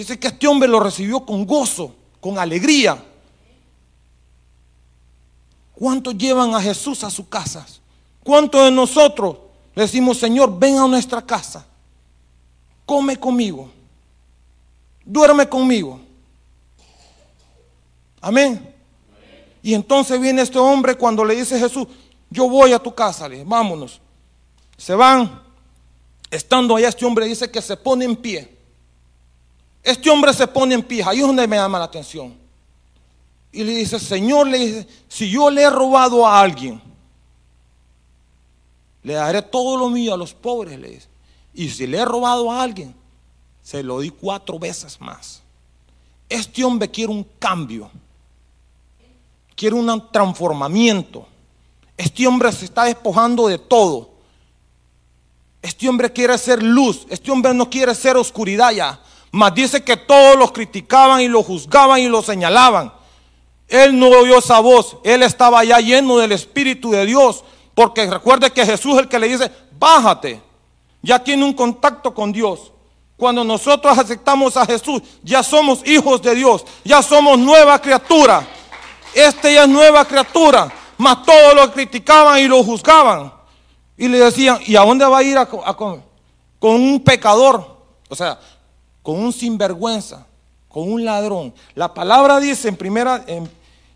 Dice 0.00 0.18
que 0.18 0.28
este 0.28 0.48
hombre 0.48 0.68
lo 0.68 0.80
recibió 0.80 1.24
con 1.24 1.46
gozo, 1.46 1.94
con 2.20 2.38
alegría. 2.38 3.04
¿Cuántos 5.74 6.16
llevan 6.16 6.54
a 6.54 6.60
Jesús 6.60 7.04
a 7.04 7.10
sus 7.10 7.26
casas? 7.26 7.80
¿Cuántos 8.22 8.64
de 8.64 8.70
nosotros 8.70 9.36
le 9.74 9.82
decimos, 9.82 10.18
Señor, 10.18 10.58
ven 10.58 10.78
a 10.78 10.86
nuestra 10.86 11.20
casa? 11.22 11.66
Come 12.86 13.18
conmigo 13.18 13.70
duerme 15.10 15.48
conmigo. 15.48 16.00
Amén. 18.20 18.74
Y 19.62 19.74
entonces 19.74 20.20
viene 20.20 20.42
este 20.42 20.58
hombre 20.58 20.94
cuando 20.94 21.24
le 21.24 21.34
dice 21.34 21.58
Jesús, 21.58 21.86
yo 22.30 22.48
voy 22.48 22.72
a 22.72 22.78
tu 22.78 22.94
casa, 22.94 23.28
le 23.28 23.44
vámonos. 23.44 24.00
Se 24.76 24.94
van, 24.94 25.42
estando 26.30 26.76
allá 26.76 26.88
este 26.88 27.04
hombre 27.04 27.26
dice 27.26 27.50
que 27.50 27.60
se 27.60 27.76
pone 27.76 28.04
en 28.04 28.16
pie. 28.16 28.59
Este 29.82 30.10
hombre 30.10 30.32
se 30.34 30.46
pone 30.46 30.74
en 30.74 30.82
pie, 30.82 31.02
ahí 31.06 31.20
es 31.20 31.26
donde 31.26 31.46
me 31.46 31.56
llama 31.56 31.78
la 31.78 31.86
atención. 31.86 32.34
Y 33.52 33.64
le 33.64 33.72
dice, 33.72 33.98
Señor, 33.98 34.46
le 34.46 34.58
dice, 34.58 34.88
si 35.08 35.30
yo 35.30 35.50
le 35.50 35.62
he 35.62 35.70
robado 35.70 36.26
a 36.26 36.40
alguien, 36.40 36.80
le 39.02 39.14
daré 39.14 39.42
todo 39.42 39.76
lo 39.76 39.88
mío 39.88 40.14
a 40.14 40.16
los 40.16 40.34
pobres, 40.34 40.78
le 40.78 40.90
dice. 40.90 41.08
Y 41.54 41.68
si 41.70 41.86
le 41.86 41.98
he 41.98 42.04
robado 42.04 42.50
a 42.50 42.62
alguien, 42.62 42.94
se 43.62 43.82
lo 43.82 44.00
di 44.00 44.10
cuatro 44.10 44.58
veces 44.58 45.00
más. 45.00 45.42
Este 46.28 46.62
hombre 46.62 46.88
quiere 46.88 47.10
un 47.10 47.24
cambio, 47.38 47.90
quiere 49.56 49.74
un 49.74 50.10
transformamiento. 50.12 51.26
Este 51.96 52.26
hombre 52.26 52.52
se 52.52 52.66
está 52.66 52.84
despojando 52.84 53.48
de 53.48 53.58
todo. 53.58 54.10
Este 55.60 55.88
hombre 55.88 56.12
quiere 56.12 56.38
ser 56.38 56.62
luz, 56.62 57.06
este 57.10 57.30
hombre 57.30 57.52
no 57.52 57.68
quiere 57.68 57.94
ser 57.94 58.16
oscuridad 58.16 58.70
ya. 58.72 59.02
Mas 59.30 59.54
dice 59.54 59.84
que 59.84 59.96
todos 59.96 60.36
los 60.36 60.52
criticaban 60.52 61.20
y 61.20 61.28
lo 61.28 61.42
juzgaban 61.42 62.00
y 62.00 62.08
lo 62.08 62.22
señalaban. 62.22 62.92
Él 63.68 63.96
no 63.98 64.08
oyó 64.08 64.38
esa 64.38 64.58
voz, 64.58 64.96
él 65.04 65.22
estaba 65.22 65.62
ya 65.64 65.78
lleno 65.78 66.18
del 66.18 66.32
Espíritu 66.32 66.90
de 66.90 67.06
Dios. 67.06 67.44
Porque 67.74 68.06
recuerde 68.10 68.50
que 68.50 68.66
Jesús 68.66 68.94
es 68.94 69.00
el 69.00 69.08
que 69.08 69.18
le 69.18 69.28
dice, 69.28 69.50
bájate. 69.78 70.42
Ya 71.02 71.22
tiene 71.22 71.44
un 71.44 71.52
contacto 71.52 72.12
con 72.12 72.32
Dios. 72.32 72.72
Cuando 73.16 73.44
nosotros 73.44 73.96
aceptamos 73.96 74.56
a 74.56 74.66
Jesús, 74.66 75.02
ya 75.22 75.42
somos 75.42 75.86
hijos 75.86 76.20
de 76.22 76.34
Dios, 76.34 76.64
ya 76.84 77.02
somos 77.02 77.38
nueva 77.38 77.78
criatura. 77.78 78.46
Este 79.14 79.54
ya 79.54 79.64
es 79.64 79.68
nueva 79.68 80.04
criatura, 80.04 80.72
mas 80.96 81.22
todos 81.24 81.54
lo 81.54 81.72
criticaban 81.72 82.40
y 82.40 82.48
lo 82.48 82.62
juzgaban. 82.62 83.32
Y 83.96 84.08
le 84.08 84.18
decían, 84.18 84.58
¿y 84.66 84.76
a 84.76 84.80
dónde 84.80 85.04
va 85.04 85.18
a 85.18 85.22
ir 85.22 85.38
con 85.46 86.02
un 86.74 87.00
pecador? 87.04 87.84
O 88.08 88.16
sea, 88.16 88.38
con 89.02 89.18
un 89.18 89.32
sinvergüenza, 89.32 90.26
con 90.68 90.90
un 90.90 91.04
ladrón. 91.04 91.54
La 91.74 91.92
palabra 91.94 92.40
dice 92.40 92.68
en 92.68 92.76
primera, 92.76 93.24
en, 93.26 93.50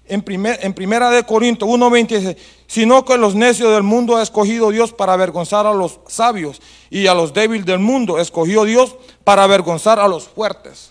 en, 0.06 0.74
primera 0.74 1.10
de 1.10 1.24
Corintios 1.24 1.68
1.20 1.68 2.06
dice, 2.06 2.36
sino 2.66 3.04
que 3.04 3.16
los 3.16 3.34
necios 3.34 3.72
del 3.72 3.82
mundo 3.82 4.16
ha 4.16 4.22
escogido 4.22 4.70
Dios 4.70 4.92
para 4.92 5.12
avergonzar 5.12 5.66
a 5.66 5.72
los 5.72 6.00
sabios 6.08 6.60
y 6.90 7.06
a 7.06 7.14
los 7.14 7.32
débiles 7.32 7.66
del 7.66 7.78
mundo 7.78 8.18
escogió 8.18 8.64
Dios 8.64 8.96
para 9.22 9.44
avergonzar 9.44 9.98
a 9.98 10.08
los 10.08 10.24
fuertes. 10.24 10.90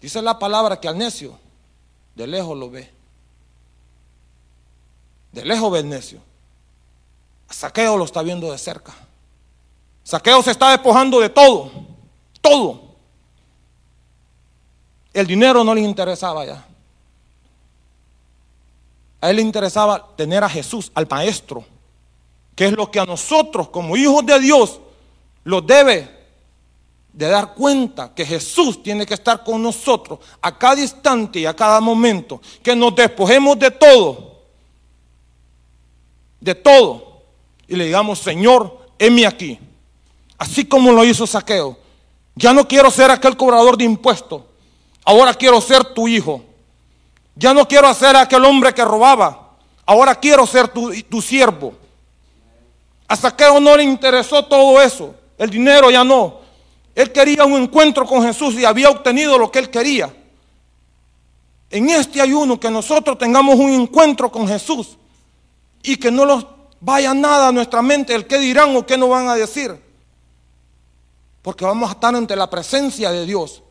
Dice 0.00 0.20
la 0.20 0.38
palabra 0.38 0.78
que 0.80 0.88
al 0.88 0.98
necio 0.98 1.38
de 2.14 2.26
lejos 2.26 2.56
lo 2.56 2.70
ve. 2.70 2.90
De 5.32 5.44
lejos 5.44 5.72
ve 5.72 5.80
el 5.80 5.88
necio. 5.88 6.20
Saqueo 7.50 7.96
lo 7.96 8.04
está 8.04 8.22
viendo 8.22 8.52
de 8.52 8.58
cerca. 8.58 8.94
Saqueo 10.02 10.42
se 10.42 10.50
está 10.50 10.70
despojando 10.70 11.20
de 11.20 11.30
todo, 11.30 11.70
todo. 12.44 12.82
El 15.14 15.26
dinero 15.26 15.64
no 15.64 15.74
le 15.74 15.80
interesaba 15.80 16.44
ya. 16.44 16.66
A 19.22 19.30
él 19.30 19.36
le 19.36 19.42
interesaba 19.42 20.10
tener 20.14 20.44
a 20.44 20.48
Jesús, 20.50 20.92
al 20.94 21.06
Maestro, 21.08 21.64
que 22.54 22.66
es 22.66 22.72
lo 22.72 22.90
que 22.90 23.00
a 23.00 23.06
nosotros 23.06 23.70
como 23.70 23.96
hijos 23.96 24.26
de 24.26 24.38
Dios 24.40 24.78
los 25.44 25.66
debe 25.66 26.10
de 27.14 27.28
dar 27.28 27.54
cuenta 27.54 28.12
que 28.14 28.26
Jesús 28.26 28.82
tiene 28.82 29.06
que 29.06 29.14
estar 29.14 29.42
con 29.42 29.62
nosotros 29.62 30.18
a 30.42 30.58
cada 30.58 30.82
instante 30.82 31.40
y 31.40 31.46
a 31.46 31.56
cada 31.56 31.80
momento, 31.80 32.42
que 32.62 32.76
nos 32.76 32.94
despojemos 32.94 33.58
de 33.58 33.70
todo, 33.70 34.42
de 36.40 36.54
todo, 36.54 37.22
y 37.66 37.76
le 37.76 37.86
digamos, 37.86 38.18
Señor, 38.18 38.90
heme 38.98 39.26
aquí, 39.26 39.58
así 40.36 40.66
como 40.66 40.92
lo 40.92 41.04
hizo 41.04 41.26
Saqueo. 41.26 41.83
Ya 42.36 42.52
no 42.52 42.66
quiero 42.66 42.90
ser 42.90 43.10
aquel 43.10 43.36
cobrador 43.36 43.76
de 43.76 43.84
impuestos. 43.84 44.42
Ahora 45.04 45.34
quiero 45.34 45.60
ser 45.60 45.84
tu 45.84 46.08
hijo. 46.08 46.42
Ya 47.36 47.52
no 47.52 47.66
quiero 47.66 47.92
ser 47.94 48.16
aquel 48.16 48.44
hombre 48.44 48.72
que 48.72 48.84
robaba. 48.84 49.52
Ahora 49.86 50.14
quiero 50.14 50.46
ser 50.46 50.68
tu, 50.68 51.22
siervo. 51.22 51.74
A 53.06 53.16
Saqueo 53.16 53.60
no 53.60 53.76
le 53.76 53.84
interesó 53.84 54.44
todo 54.44 54.80
eso. 54.80 55.14
El 55.36 55.50
dinero 55.50 55.90
ya 55.90 56.02
no. 56.02 56.40
Él 56.94 57.12
quería 57.12 57.44
un 57.44 57.54
encuentro 57.54 58.06
con 58.06 58.22
Jesús 58.22 58.54
y 58.54 58.64
había 58.64 58.88
obtenido 58.88 59.36
lo 59.36 59.50
que 59.50 59.58
él 59.58 59.70
quería. 59.70 60.14
En 61.70 61.90
este 61.90 62.20
ayuno 62.20 62.58
que 62.58 62.70
nosotros 62.70 63.18
tengamos 63.18 63.56
un 63.56 63.70
encuentro 63.70 64.30
con 64.30 64.46
Jesús 64.46 64.96
y 65.82 65.96
que 65.96 66.10
no 66.10 66.24
nos 66.24 66.46
vaya 66.80 67.12
nada 67.12 67.48
a 67.48 67.52
nuestra 67.52 67.82
mente 67.82 68.14
el 68.14 68.26
qué 68.26 68.38
dirán 68.38 68.76
o 68.76 68.86
qué 68.86 68.96
no 68.96 69.08
van 69.08 69.28
a 69.28 69.34
decir. 69.34 69.83
Porque 71.44 71.66
vamos 71.66 71.90
a 71.90 71.92
estar 71.92 72.14
ante 72.14 72.34
la 72.34 72.48
presencia 72.48 73.12
de 73.12 73.26
Dios. 73.26 73.62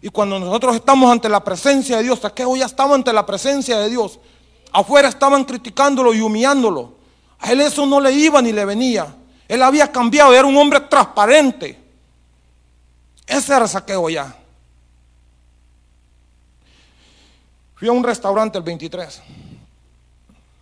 Y 0.00 0.08
cuando 0.08 0.40
nosotros 0.40 0.74
estamos 0.74 1.12
ante 1.12 1.28
la 1.28 1.44
presencia 1.44 1.98
de 1.98 2.02
Dios, 2.02 2.18
Saqueo 2.18 2.56
ya 2.56 2.66
estaba 2.66 2.96
ante 2.96 3.12
la 3.12 3.24
presencia 3.24 3.78
de 3.78 3.88
Dios. 3.88 4.18
Afuera 4.72 5.08
estaban 5.08 5.44
criticándolo 5.44 6.12
y 6.12 6.20
humillándolo. 6.20 6.96
A 7.38 7.52
él 7.52 7.60
eso 7.60 7.86
no 7.86 8.00
le 8.00 8.10
iba 8.10 8.42
ni 8.42 8.50
le 8.50 8.64
venía. 8.64 9.14
Él 9.46 9.62
había 9.62 9.92
cambiado, 9.92 10.34
era 10.34 10.44
un 10.44 10.56
hombre 10.56 10.80
transparente. 10.80 11.78
Ese 13.28 13.54
era 13.54 13.68
saqueo 13.68 14.10
ya. 14.10 14.36
Fui 17.76 17.86
a 17.86 17.92
un 17.92 18.02
restaurante 18.02 18.58
el 18.58 18.64
23, 18.64 19.22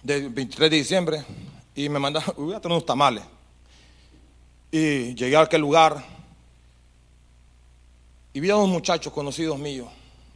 del 0.03 0.29
23 0.29 0.71
de 0.71 0.77
diciembre, 0.77 1.25
y 1.75 1.89
me 1.89 1.99
mandaron, 1.99 2.35
voy 2.37 2.53
a 2.53 2.61
tener 2.61 2.77
unos 2.77 2.85
tamales. 2.85 3.25
Y 4.71 5.15
llegué 5.15 5.35
a 5.35 5.41
aquel 5.41 5.63
lugar 5.63 6.18
y 8.39 8.41
vi 8.41 8.51
a 8.51 8.55
dos 8.55 8.69
muchachos 8.69 9.13
conocidos 9.13 9.59
míos, 9.59 9.89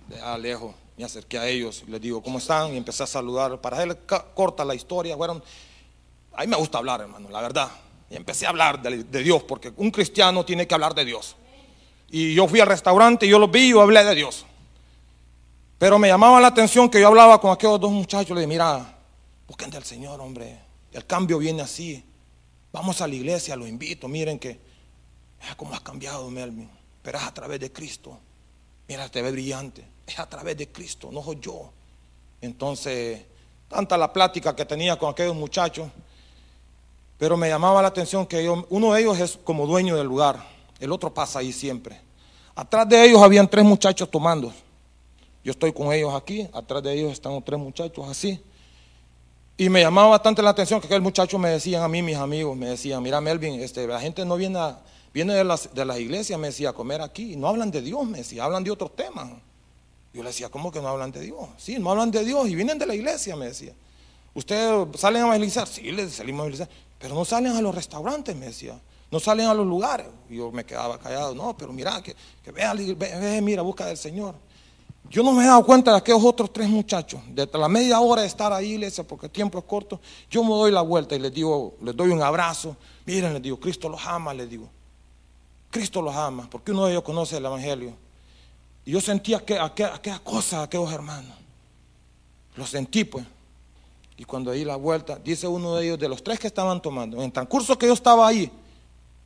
de 0.08 0.38
lejos. 0.40 0.74
Me 0.96 1.04
acerqué 1.04 1.38
a 1.38 1.46
ellos 1.46 1.84
les 1.86 2.00
digo, 2.00 2.20
¿cómo 2.20 2.38
están? 2.38 2.74
Y 2.74 2.76
empecé 2.76 3.04
a 3.04 3.06
saludar. 3.06 3.60
Para 3.60 3.80
él 3.80 3.96
corta 4.34 4.64
la 4.64 4.74
historia, 4.74 5.16
fueron, 5.16 5.40
a 6.32 6.40
mí 6.40 6.48
me 6.48 6.56
gusta 6.56 6.78
hablar, 6.78 7.00
hermano, 7.00 7.28
la 7.30 7.40
verdad. 7.40 7.70
Y 8.10 8.16
empecé 8.16 8.44
a 8.44 8.48
hablar 8.48 8.82
de, 8.82 9.22
Dios, 9.22 9.44
porque 9.44 9.72
un 9.76 9.92
cristiano 9.92 10.44
tiene 10.44 10.66
que 10.66 10.74
hablar 10.74 10.96
de 10.96 11.04
Dios. 11.04 11.36
Y 12.10 12.34
yo 12.34 12.48
fui 12.48 12.58
al 12.58 12.66
restaurante 12.66 13.28
yo 13.28 13.38
los 13.38 13.48
vi 13.48 13.70
y 13.70 13.78
hablé 13.78 14.02
de 14.02 14.16
Dios. 14.16 14.46
Pero 15.78 15.96
me 16.00 16.08
llamaba 16.08 16.40
la 16.40 16.48
atención 16.48 16.90
que 16.90 17.00
yo 17.00 17.06
hablaba 17.06 17.40
con 17.40 17.52
aquellos 17.52 17.78
dos 17.78 17.92
muchachos. 17.92 18.30
Le 18.30 18.40
dije, 18.40 18.48
mira, 18.48 18.98
busquen 19.46 19.70
del 19.70 19.84
Señor, 19.84 20.20
hombre. 20.20 20.58
El 20.90 21.06
cambio 21.06 21.38
viene 21.38 21.62
así. 21.62 22.02
Vamos 22.72 23.00
a 23.00 23.06
la 23.06 23.14
iglesia, 23.14 23.54
los 23.54 23.68
invito. 23.68 24.08
Miren 24.08 24.40
que, 24.40 24.58
mira 25.40 25.54
cómo 25.54 25.72
has 25.72 25.80
cambiado, 25.82 26.28
Melvin. 26.28 26.81
Pero 27.02 27.18
es 27.18 27.24
a 27.24 27.34
través 27.34 27.60
de 27.60 27.72
Cristo. 27.72 28.18
Mira, 28.88 29.08
te 29.08 29.22
ve 29.22 29.30
brillante. 29.30 29.84
Es 30.06 30.18
a 30.18 30.28
través 30.28 30.56
de 30.56 30.68
Cristo, 30.68 31.10
no 31.12 31.22
soy 31.22 31.38
yo. 31.40 31.70
Entonces, 32.40 33.22
tanta 33.68 33.96
la 33.96 34.12
plática 34.12 34.54
que 34.54 34.64
tenía 34.64 34.98
con 34.98 35.10
aquellos 35.10 35.34
muchachos. 35.34 35.88
Pero 37.18 37.36
me 37.36 37.48
llamaba 37.48 37.82
la 37.82 37.88
atención 37.88 38.26
que 38.26 38.48
uno 38.48 38.92
de 38.92 39.00
ellos 39.00 39.18
es 39.18 39.38
como 39.44 39.66
dueño 39.66 39.96
del 39.96 40.06
lugar. 40.06 40.44
El 40.80 40.90
otro 40.90 41.14
pasa 41.14 41.38
ahí 41.38 41.52
siempre. 41.52 42.00
Atrás 42.54 42.88
de 42.88 43.04
ellos 43.04 43.22
habían 43.22 43.48
tres 43.48 43.64
muchachos 43.64 44.10
tomando. 44.10 44.52
Yo 45.44 45.52
estoy 45.52 45.72
con 45.72 45.92
ellos 45.92 46.14
aquí, 46.14 46.48
atrás 46.52 46.82
de 46.82 46.92
ellos 46.92 47.12
están 47.12 47.40
tres 47.42 47.58
muchachos 47.58 48.08
así. 48.08 48.42
Y 49.56 49.68
me 49.68 49.80
llamaba 49.80 50.10
bastante 50.10 50.42
la 50.42 50.50
atención 50.50 50.80
que 50.80 50.86
aquel 50.86 51.02
muchacho 51.02 51.38
me 51.38 51.50
decían 51.50 51.82
a 51.82 51.88
mí, 51.88 52.02
mis 52.02 52.16
amigos, 52.16 52.56
me 52.56 52.68
decían, 52.68 53.02
mira 53.02 53.20
Melvin, 53.20 53.60
este, 53.60 53.86
la 53.86 54.00
gente 54.00 54.24
no 54.24 54.36
viene, 54.36 54.58
viene 55.12 55.34
de, 55.34 55.44
las, 55.44 55.74
de 55.74 55.84
las 55.84 55.98
iglesias, 55.98 56.38
me 56.38 56.48
decía, 56.48 56.70
a 56.70 56.72
comer 56.72 57.00
aquí. 57.00 57.36
No 57.36 57.48
hablan 57.48 57.70
de 57.70 57.82
Dios, 57.82 58.06
me 58.06 58.18
decía, 58.18 58.44
hablan 58.44 58.64
de 58.64 58.70
otros 58.70 58.94
temas. 58.96 59.30
Yo 60.12 60.22
le 60.22 60.28
decía, 60.28 60.48
¿cómo 60.48 60.70
que 60.70 60.80
no 60.80 60.88
hablan 60.88 61.12
de 61.12 61.20
Dios? 61.20 61.48
Sí, 61.56 61.78
no 61.78 61.90
hablan 61.90 62.10
de 62.10 62.24
Dios 62.24 62.48
y 62.48 62.54
vienen 62.54 62.78
de 62.78 62.86
la 62.86 62.94
iglesia, 62.94 63.36
me 63.36 63.46
decía. 63.46 63.74
¿Ustedes 64.34 64.88
salen 64.98 65.22
a 65.22 65.26
evangelizar? 65.26 65.66
Sí, 65.66 65.90
les 65.90 66.12
salimos 66.12 66.40
a 66.40 66.46
evangelizar. 66.46 66.68
Pero 66.98 67.14
no 67.14 67.24
salen 67.24 67.56
a 67.56 67.62
los 67.62 67.74
restaurantes, 67.74 68.36
me 68.36 68.46
decía 68.46 68.78
no 69.12 69.20
salen 69.20 69.46
a 69.46 69.54
los 69.54 69.66
lugares. 69.66 70.06
Yo 70.28 70.50
me 70.50 70.64
quedaba 70.64 70.98
callado, 70.98 71.34
no, 71.34 71.54
pero 71.56 71.70
mira, 71.72 72.02
que, 72.02 72.16
que 72.42 72.50
vea, 72.50 72.72
mira, 73.42 73.60
busca 73.60 73.84
del 73.84 73.98
Señor. 73.98 74.34
Yo 75.10 75.22
no 75.22 75.32
me 75.32 75.44
he 75.44 75.46
dado 75.46 75.64
cuenta 75.66 75.90
de 75.90 75.98
aquellos 75.98 76.24
otros 76.24 76.50
tres 76.50 76.68
muchachos, 76.70 77.20
de 77.28 77.46
la 77.52 77.68
media 77.68 78.00
hora 78.00 78.22
de 78.22 78.28
estar 78.28 78.50
ahí, 78.50 78.72
iglesia, 78.72 79.04
porque 79.04 79.26
el 79.26 79.32
tiempo 79.32 79.58
es 79.58 79.64
corto, 79.64 80.00
yo 80.30 80.42
me 80.42 80.48
doy 80.48 80.70
la 80.70 80.80
vuelta 80.80 81.14
y 81.14 81.18
les 81.18 81.34
digo, 81.34 81.74
les 81.82 81.94
doy 81.94 82.08
un 82.08 82.22
abrazo, 82.22 82.74
miren, 83.04 83.34
les 83.34 83.42
digo, 83.42 83.60
Cristo 83.60 83.90
los 83.90 84.00
ama, 84.06 84.32
les 84.32 84.48
digo, 84.48 84.70
Cristo 85.72 86.02
los 86.02 86.14
ama, 86.14 86.46
porque 86.50 86.70
uno 86.70 86.84
de 86.84 86.92
ellos 86.92 87.02
conoce 87.02 87.38
el 87.38 87.46
Evangelio. 87.46 87.94
Y 88.84 88.92
yo 88.92 89.00
sentía 89.00 89.38
aquella, 89.38 89.64
aquella 89.64 90.18
cosa, 90.18 90.62
aquellos 90.62 90.92
hermanos, 90.92 91.34
lo 92.54 92.66
sentí 92.66 93.04
pues. 93.04 93.24
Y 94.18 94.24
cuando 94.24 94.52
di 94.52 94.64
la 94.64 94.76
vuelta, 94.76 95.16
dice 95.16 95.48
uno 95.48 95.74
de 95.76 95.86
ellos, 95.86 95.98
de 95.98 96.08
los 96.08 96.22
tres 96.22 96.38
que 96.38 96.46
estaban 96.46 96.80
tomando, 96.82 97.16
en 97.16 97.24
el 97.24 97.32
transcurso 97.32 97.78
que 97.78 97.86
yo 97.86 97.94
estaba 97.94 98.28
ahí, 98.28 98.52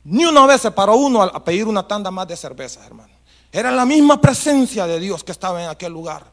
ni 0.05 0.25
una 0.25 0.47
vez 0.47 0.61
se 0.61 0.71
paró 0.71 0.95
uno 0.95 1.21
a 1.21 1.43
pedir 1.43 1.67
una 1.67 1.85
tanda 1.85 2.09
más 2.09 2.27
de 2.29 2.37
cerveza, 2.37 2.85
hermano. 2.85 3.13
Era 3.51 3.69
la 3.71 3.85
misma 3.85 4.21
presencia 4.21 4.87
de 4.87 4.99
Dios 4.99 5.23
que 5.23 5.33
estaba 5.33 5.61
en 5.61 5.69
aquel 5.69 5.91
lugar. 5.91 6.25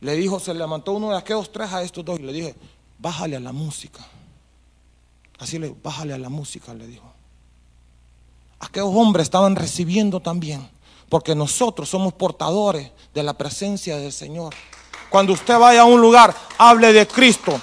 Le 0.00 0.16
dijo, 0.16 0.40
se 0.40 0.52
levantó 0.52 0.92
uno 0.92 1.10
de 1.10 1.18
aquellos 1.18 1.52
tres 1.52 1.72
a 1.72 1.82
estos 1.82 2.04
dos 2.04 2.18
y 2.18 2.22
le 2.22 2.32
dije, 2.32 2.56
bájale 2.98 3.36
a 3.36 3.40
la 3.40 3.52
música. 3.52 4.04
Así 5.38 5.58
le, 5.60 5.74
bájale 5.80 6.12
a 6.12 6.18
la 6.18 6.28
música, 6.28 6.74
le 6.74 6.88
dijo. 6.88 7.19
Aquellos 8.60 8.90
hombres 8.94 9.24
estaban 9.24 9.56
recibiendo 9.56 10.20
también, 10.20 10.68
porque 11.08 11.34
nosotros 11.34 11.88
somos 11.88 12.12
portadores 12.12 12.90
de 13.14 13.22
la 13.22 13.32
presencia 13.32 13.96
del 13.96 14.12
Señor. 14.12 14.54
Cuando 15.08 15.32
usted 15.32 15.58
vaya 15.58 15.80
a 15.80 15.86
un 15.86 16.00
lugar, 16.00 16.34
hable 16.58 16.92
de 16.92 17.06
Cristo. 17.06 17.60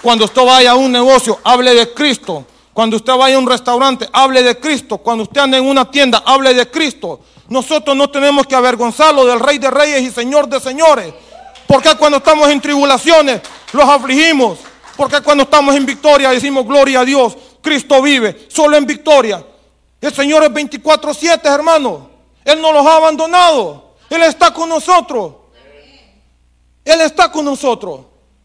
Cuando 0.00 0.24
usted 0.24 0.42
vaya 0.44 0.70
a 0.70 0.74
un 0.76 0.90
negocio, 0.90 1.38
hable 1.44 1.74
de 1.74 1.92
Cristo. 1.92 2.46
Cuando 2.72 2.96
usted 2.96 3.14
vaya 3.14 3.36
a 3.36 3.38
un 3.38 3.46
restaurante, 3.46 4.08
hable 4.12 4.42
de 4.42 4.58
Cristo. 4.58 4.98
Cuando 4.98 5.24
usted 5.24 5.40
ande 5.40 5.58
en 5.58 5.66
una 5.66 5.90
tienda, 5.90 6.22
hable 6.24 6.54
de 6.54 6.70
Cristo. 6.70 7.20
Nosotros 7.48 7.94
no 7.94 8.08
tenemos 8.08 8.46
que 8.46 8.54
avergonzarlo 8.54 9.26
del 9.26 9.40
Rey 9.40 9.58
de 9.58 9.70
Reyes 9.70 10.02
y 10.02 10.10
Señor 10.10 10.48
de 10.48 10.58
Señores. 10.60 11.12
Porque 11.66 11.94
cuando 11.96 12.18
estamos 12.18 12.48
en 12.48 12.60
tribulaciones, 12.60 13.42
los 13.72 13.84
afligimos. 13.84 14.58
Porque 14.96 15.20
cuando 15.20 15.44
estamos 15.44 15.74
en 15.74 15.84
victoria, 15.84 16.30
decimos 16.30 16.64
gloria 16.64 17.00
a 17.00 17.04
Dios. 17.04 17.36
Cristo 17.60 18.00
vive, 18.00 18.46
solo 18.48 18.76
en 18.76 18.86
victoria. 18.86 19.44
El 20.02 20.12
Señor 20.12 20.42
es 20.42 20.50
24-7, 20.50 21.40
hermano. 21.44 22.10
Él 22.44 22.60
no 22.60 22.72
los 22.72 22.84
ha 22.84 22.96
abandonado. 22.96 23.94
Él 24.10 24.24
está 24.24 24.52
con 24.52 24.68
nosotros. 24.68 25.34
Él 26.84 27.00
está 27.02 27.30
con 27.30 27.44
nosotros. 27.44 28.00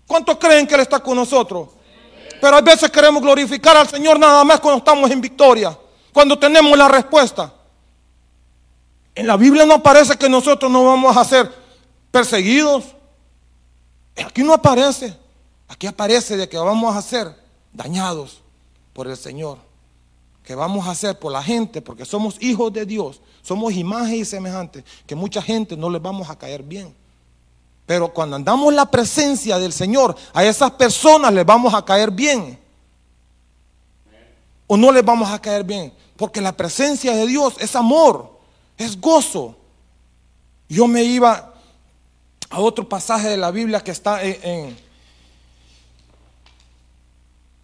¿Cuántos 0.06 0.38
creen 0.38 0.68
que 0.68 0.76
Él 0.76 0.82
está 0.82 1.00
con 1.00 1.16
nosotros? 1.16 1.70
Pero 2.40 2.58
a 2.58 2.62
veces 2.62 2.92
queremos 2.92 3.24
glorificar 3.24 3.76
al 3.76 3.88
Señor 3.88 4.20
nada 4.20 4.44
más 4.44 4.60
cuando 4.60 4.78
estamos 4.78 5.10
en 5.10 5.20
victoria, 5.20 5.76
cuando 6.14 6.38
tenemos 6.38 6.78
la 6.78 6.88
respuesta. 6.88 7.52
En 9.16 9.26
la 9.26 9.36
Biblia 9.36 9.66
no 9.66 9.74
aparece 9.74 10.16
que 10.16 10.30
nosotros 10.30 10.72
no 10.72 10.86
vamos 10.86 11.18
a 11.18 11.26
ser 11.26 11.52
perseguidos. 12.12 12.84
Aquí 14.24 14.44
no 14.44 14.54
aparece. 14.54 15.18
Aquí 15.68 15.88
aparece 15.88 16.38
de 16.38 16.48
que 16.48 16.58
vamos 16.58 16.96
a 16.96 17.02
ser 17.02 17.36
dañados 17.74 18.44
por 18.94 19.08
el 19.08 19.18
Señor. 19.18 19.66
Que 20.48 20.56
vamos 20.56 20.88
a 20.88 20.96
ser 20.96 21.20
por 21.20 21.30
la 21.30 21.44
gente, 21.44 21.82
porque 21.82 22.06
somos 22.06 22.38
hijos 22.39 22.72
de 22.72 22.86
Dios. 22.86 23.20
Somos 23.42 23.74
imagen 23.74 24.16
y 24.16 24.24
semejantes. 24.24 24.86
Que 25.06 25.13
mucha 25.13 25.42
gente 25.42 25.75
no 25.75 25.89
les 25.89 26.01
vamos 26.01 26.30
a 26.30 26.38
caer 26.38 26.63
bien. 26.63 26.96
Pero 27.86 28.13
cuando 28.13 28.38
andamos 28.38 28.70
en 28.70 28.77
la 28.77 28.89
presencia 28.89 29.60
del 29.60 29.74
Señor, 29.74 30.16
a 30.34 30.46
esas 30.46 30.72
personas 30.72 31.34
les 31.34 31.46
vamos 31.46 31.74
a 31.74 31.84
caer 31.84 32.12
bien. 32.12 32.58
O 34.68 34.77
no 34.77 34.89
les 34.89 35.04
vamos 35.04 35.30
a 35.30 35.42
caer 35.42 35.66
bien. 35.66 35.92
Porque 36.16 36.39
la 36.39 36.56
presencia 36.56 37.13
de 37.13 37.27
Dios 37.27 37.56
es 37.60 37.75
amor, 37.75 38.39
es 38.77 38.98
gozo. 39.01 39.54
Yo 40.70 40.88
me 40.88 41.04
iba 41.04 41.56
a 42.50 42.60
otro 42.62 42.88
pasaje 42.88 43.27
de 43.27 43.36
la 43.36 43.51
Biblia 43.51 43.84
que 43.84 43.92
está 43.92 44.24
en, 44.24 44.77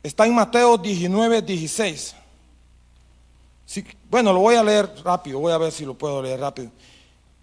está 0.03 0.25
en 0.25 0.35
Mateo 0.35 0.77
19, 0.77 1.41
16. 1.43 2.15
Bueno, 4.09 4.33
lo 4.33 4.39
voy 4.39 4.55
a 4.55 4.63
leer 4.63 4.93
rápido, 5.03 5.39
voy 5.39 5.53
a 5.53 5.57
ver 5.57 5.71
si 5.71 5.85
lo 5.85 5.93
puedo 5.93 6.21
leer 6.21 6.39
rápido. 6.39 6.69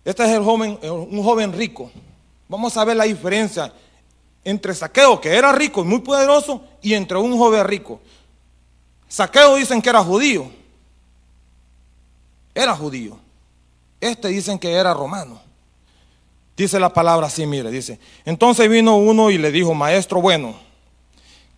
Este 0.04 0.24
es 0.24 0.30
el 0.30 0.42
joven, 0.42 0.78
un 0.82 1.22
joven 1.22 1.52
rico. 1.52 1.90
Vamos 2.48 2.76
a 2.76 2.84
ver 2.84 2.96
la 2.96 3.04
diferencia 3.04 3.72
entre 4.44 4.74
Saqueo, 4.74 5.20
que 5.20 5.28
era 5.28 5.52
rico 5.52 5.82
y 5.82 5.84
muy 5.84 6.00
poderoso, 6.00 6.62
y 6.82 6.94
entre 6.94 7.18
un 7.18 7.36
joven 7.36 7.64
rico. 7.64 8.00
Saqueo 9.08 9.56
dicen 9.56 9.82
que 9.82 9.90
era 9.90 10.02
judío. 10.02 10.50
Era 12.54 12.74
judío. 12.74 13.18
Este 14.00 14.28
dicen 14.28 14.58
que 14.58 14.72
era 14.72 14.94
romano. 14.94 15.40
Dice 16.56 16.78
la 16.78 16.92
palabra 16.92 17.26
así, 17.26 17.46
mire, 17.46 17.70
dice. 17.70 17.98
Entonces 18.24 18.68
vino 18.68 18.96
uno 18.96 19.30
y 19.30 19.38
le 19.38 19.50
dijo, 19.50 19.74
maestro 19.74 20.20
bueno, 20.20 20.54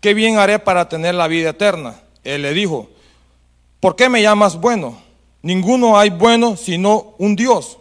¿qué 0.01 0.15
bien 0.15 0.39
haré 0.39 0.59
para 0.59 0.89
tener 0.89 1.15
la 1.15 1.29
vida 1.29 1.51
eterna? 1.51 2.01
Él 2.25 2.43
le 2.43 2.53
dijo, 2.53 2.89
¿por 3.83 3.97
qué 3.97 4.09
me 4.09 4.23
llamas 4.23 4.59
bueno? 4.59 4.97
ninguno 5.43 5.99
hay 5.99 6.11
bueno 6.11 6.57
sino 6.57 7.15
un 7.19 7.35
Dios. 7.35 7.79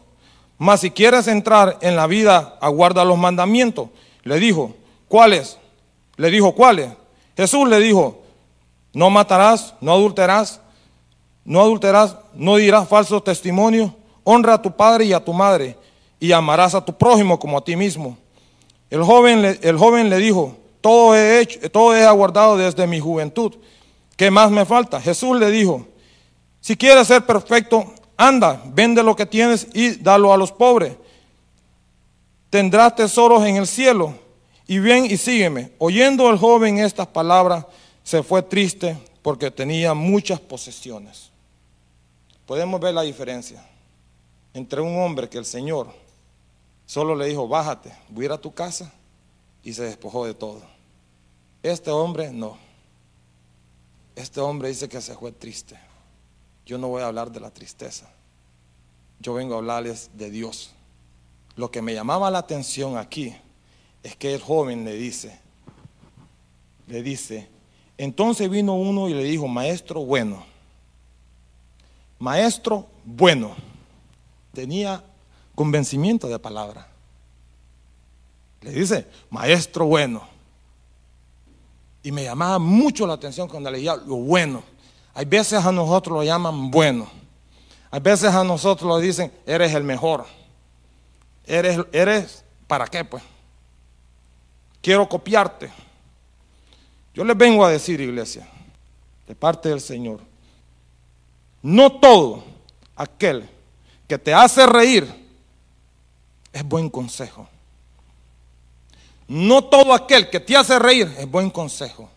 Mas 0.58 0.82
si 0.82 0.92
quieres 0.92 1.28
entrar 1.28 1.78
en 1.82 1.96
la 1.96 2.08
vida, 2.08 2.58
aguarda 2.60 3.06
los 3.06 3.18
mandamientos. 3.18 3.90
Le 4.24 4.40
dijo, 4.40 4.74
¿cuáles? 5.08 5.58
Le 6.18 6.30
dijo, 6.30 6.54
¿cuáles? 6.54 6.90
Jesús 7.38 7.68
le 7.68 7.80
dijo, 7.80 8.22
no 8.94 9.10
matarás, 9.10 9.74
no 9.80 9.92
adulterás, 9.92 10.60
no 11.46 11.62
adulterás, 11.62 12.16
no 12.34 12.58
dirás 12.58 12.88
falsos 12.88 13.24
testimonios, 13.24 13.92
honra 14.24 14.56
a 14.56 14.62
tu 14.62 14.76
padre 14.76 15.06
y 15.06 15.14
a 15.14 15.24
tu 15.24 15.34
madre, 15.34 15.78
y 16.20 16.32
amarás 16.32 16.76
a 16.76 16.84
tu 16.84 16.96
prójimo 16.96 17.40
como 17.40 17.58
a 17.58 17.64
ti 17.64 17.76
mismo. 17.76 18.18
El 18.90 19.04
joven 19.04 19.42
le, 19.42 19.60
el 19.64 19.78
joven 19.78 20.10
le 20.10 20.18
dijo, 20.18 20.56
todo 20.80 21.16
he 21.16 21.40
hecho, 21.42 21.72
todo 21.72 21.96
he 21.96 22.06
aguardado 22.06 22.58
desde 22.58 22.86
mi 22.86 23.00
juventud. 23.00 23.54
¿Qué 24.16 24.30
más 24.30 24.52
me 24.52 24.66
falta? 24.66 25.02
Jesús 25.02 25.40
le 25.40 25.50
dijo, 25.50 25.88
si 26.62 26.78
quieres 26.78 27.08
ser 27.08 27.26
perfecto, 27.26 27.94
anda, 28.16 28.62
vende 28.68 29.04
lo 29.04 29.16
que 29.16 29.26
tienes 29.26 29.68
y 29.74 29.96
dalo 29.96 30.32
a 30.32 30.38
los 30.38 30.52
pobres. 30.52 30.96
Tendrás 32.50 32.96
tesoros 32.96 33.44
en 33.46 33.58
el 33.58 33.68
cielo. 33.68 34.14
Y 34.68 34.80
ven 34.80 35.06
y 35.06 35.18
sígueme. 35.18 35.74
Oyendo 35.80 36.30
el 36.30 36.38
joven 36.38 36.78
estas 36.78 37.08
palabras, 37.08 37.66
se 38.04 38.24
fue 38.24 38.42
triste 38.42 38.98
porque 39.22 39.52
tenía 39.52 39.94
muchas 39.94 40.40
posesiones. 40.40 41.30
Podemos 42.46 42.80
ver 42.80 42.94
la 42.94 43.02
diferencia 43.02 43.62
entre 44.54 44.82
un 44.82 44.98
hombre 45.00 45.28
que 45.28 45.38
el 45.38 45.46
Señor 45.46 45.88
solo 46.86 47.16
le 47.16 47.26
dijo, 47.26 47.48
bájate, 47.48 47.92
voy 48.10 48.24
a 48.24 48.26
ir 48.26 48.32
a 48.34 48.38
tu 48.38 48.54
casa, 48.54 48.92
y 49.64 49.74
se 49.74 49.84
despojó 49.84 50.26
de 50.26 50.34
todo. 50.34 50.62
Este 51.64 51.92
hombre 51.92 52.32
no. 52.32 52.58
Este 54.16 54.40
hombre 54.42 54.70
dice 54.70 54.90
que 54.90 55.00
se 55.02 55.16
fue 55.16 55.32
triste. 55.32 55.78
Yo 56.66 56.78
no 56.78 56.88
voy 56.88 57.02
a 57.02 57.08
hablar 57.08 57.32
de 57.32 57.40
la 57.40 57.52
tristeza. 57.52 58.10
Yo 59.20 59.34
vengo 59.34 59.56
a 59.56 59.58
hablarles 59.58 60.12
de 60.14 60.30
Dios. 60.30 60.72
Lo 61.56 61.70
que 61.70 61.82
me 61.82 61.94
llamaba 61.94 62.32
la 62.32 62.40
atención 62.40 62.98
aquí 62.98 63.36
es 64.04 64.16
que 64.16 64.34
el 64.34 64.42
joven 64.42 64.84
le 64.86 64.94
dice, 64.94 65.40
le 66.88 67.04
dice, 67.04 67.48
entonces 67.98 68.50
vino 68.50 68.74
uno 68.74 69.10
y 69.10 69.14
le 69.14 69.24
dijo, 69.24 69.48
maestro 69.48 70.04
bueno, 70.04 70.44
maestro 72.20 72.88
bueno, 73.06 73.56
tenía 74.54 75.04
convencimiento 75.56 76.28
de 76.28 76.40
palabra. 76.40 76.88
Le 78.62 78.72
dice, 78.72 79.08
maestro 79.30 79.86
bueno. 79.86 80.28
Y 82.04 82.12
me 82.12 82.24
llamaba 82.24 82.58
mucho 82.58 83.06
la 83.06 83.14
atención 83.14 83.48
cuando 83.48 83.70
leía 83.70 83.96
lo 83.96 84.16
bueno. 84.16 84.64
Hay 85.14 85.26
veces 85.26 85.66
a 85.66 85.72
nosotros 85.72 86.18
lo 86.18 86.24
llaman 86.24 86.72
bueno. 86.72 87.10
Hay 87.90 88.00
veces 88.00 88.34
a 88.34 88.44
nosotros 88.44 88.88
lo 88.88 89.00
dicen, 89.00 89.32
eres 89.46 89.74
el 89.74 89.84
mejor. 89.84 90.26
Eres, 91.46 91.80
eres, 91.92 92.44
¿para 92.68 92.88
qué 92.88 93.04
pues? 93.04 93.24
Quiero 94.82 95.08
copiarte. 95.08 95.70
Yo 97.14 97.26
les 97.26 97.38
vengo 97.38 97.66
a 97.66 97.70
decir, 97.70 98.00
iglesia, 98.00 98.48
de 99.28 99.36
parte 99.36 99.70
del 99.70 99.82
Señor, 99.82 100.22
no 101.62 101.92
todo 102.00 102.44
aquel 102.96 103.48
que 104.08 104.18
te 104.18 104.34
hace 104.34 104.66
reír 104.66 105.08
es 106.54 106.64
buen 106.64 106.90
consejo. 106.90 107.48
No 109.28 109.64
todo 109.64 109.94
aquel 109.94 110.30
que 110.30 110.40
te 110.40 110.56
hace 110.58 110.78
reír 110.80 111.14
es 111.18 111.30
buen 111.30 111.50
consejo. 111.50 112.10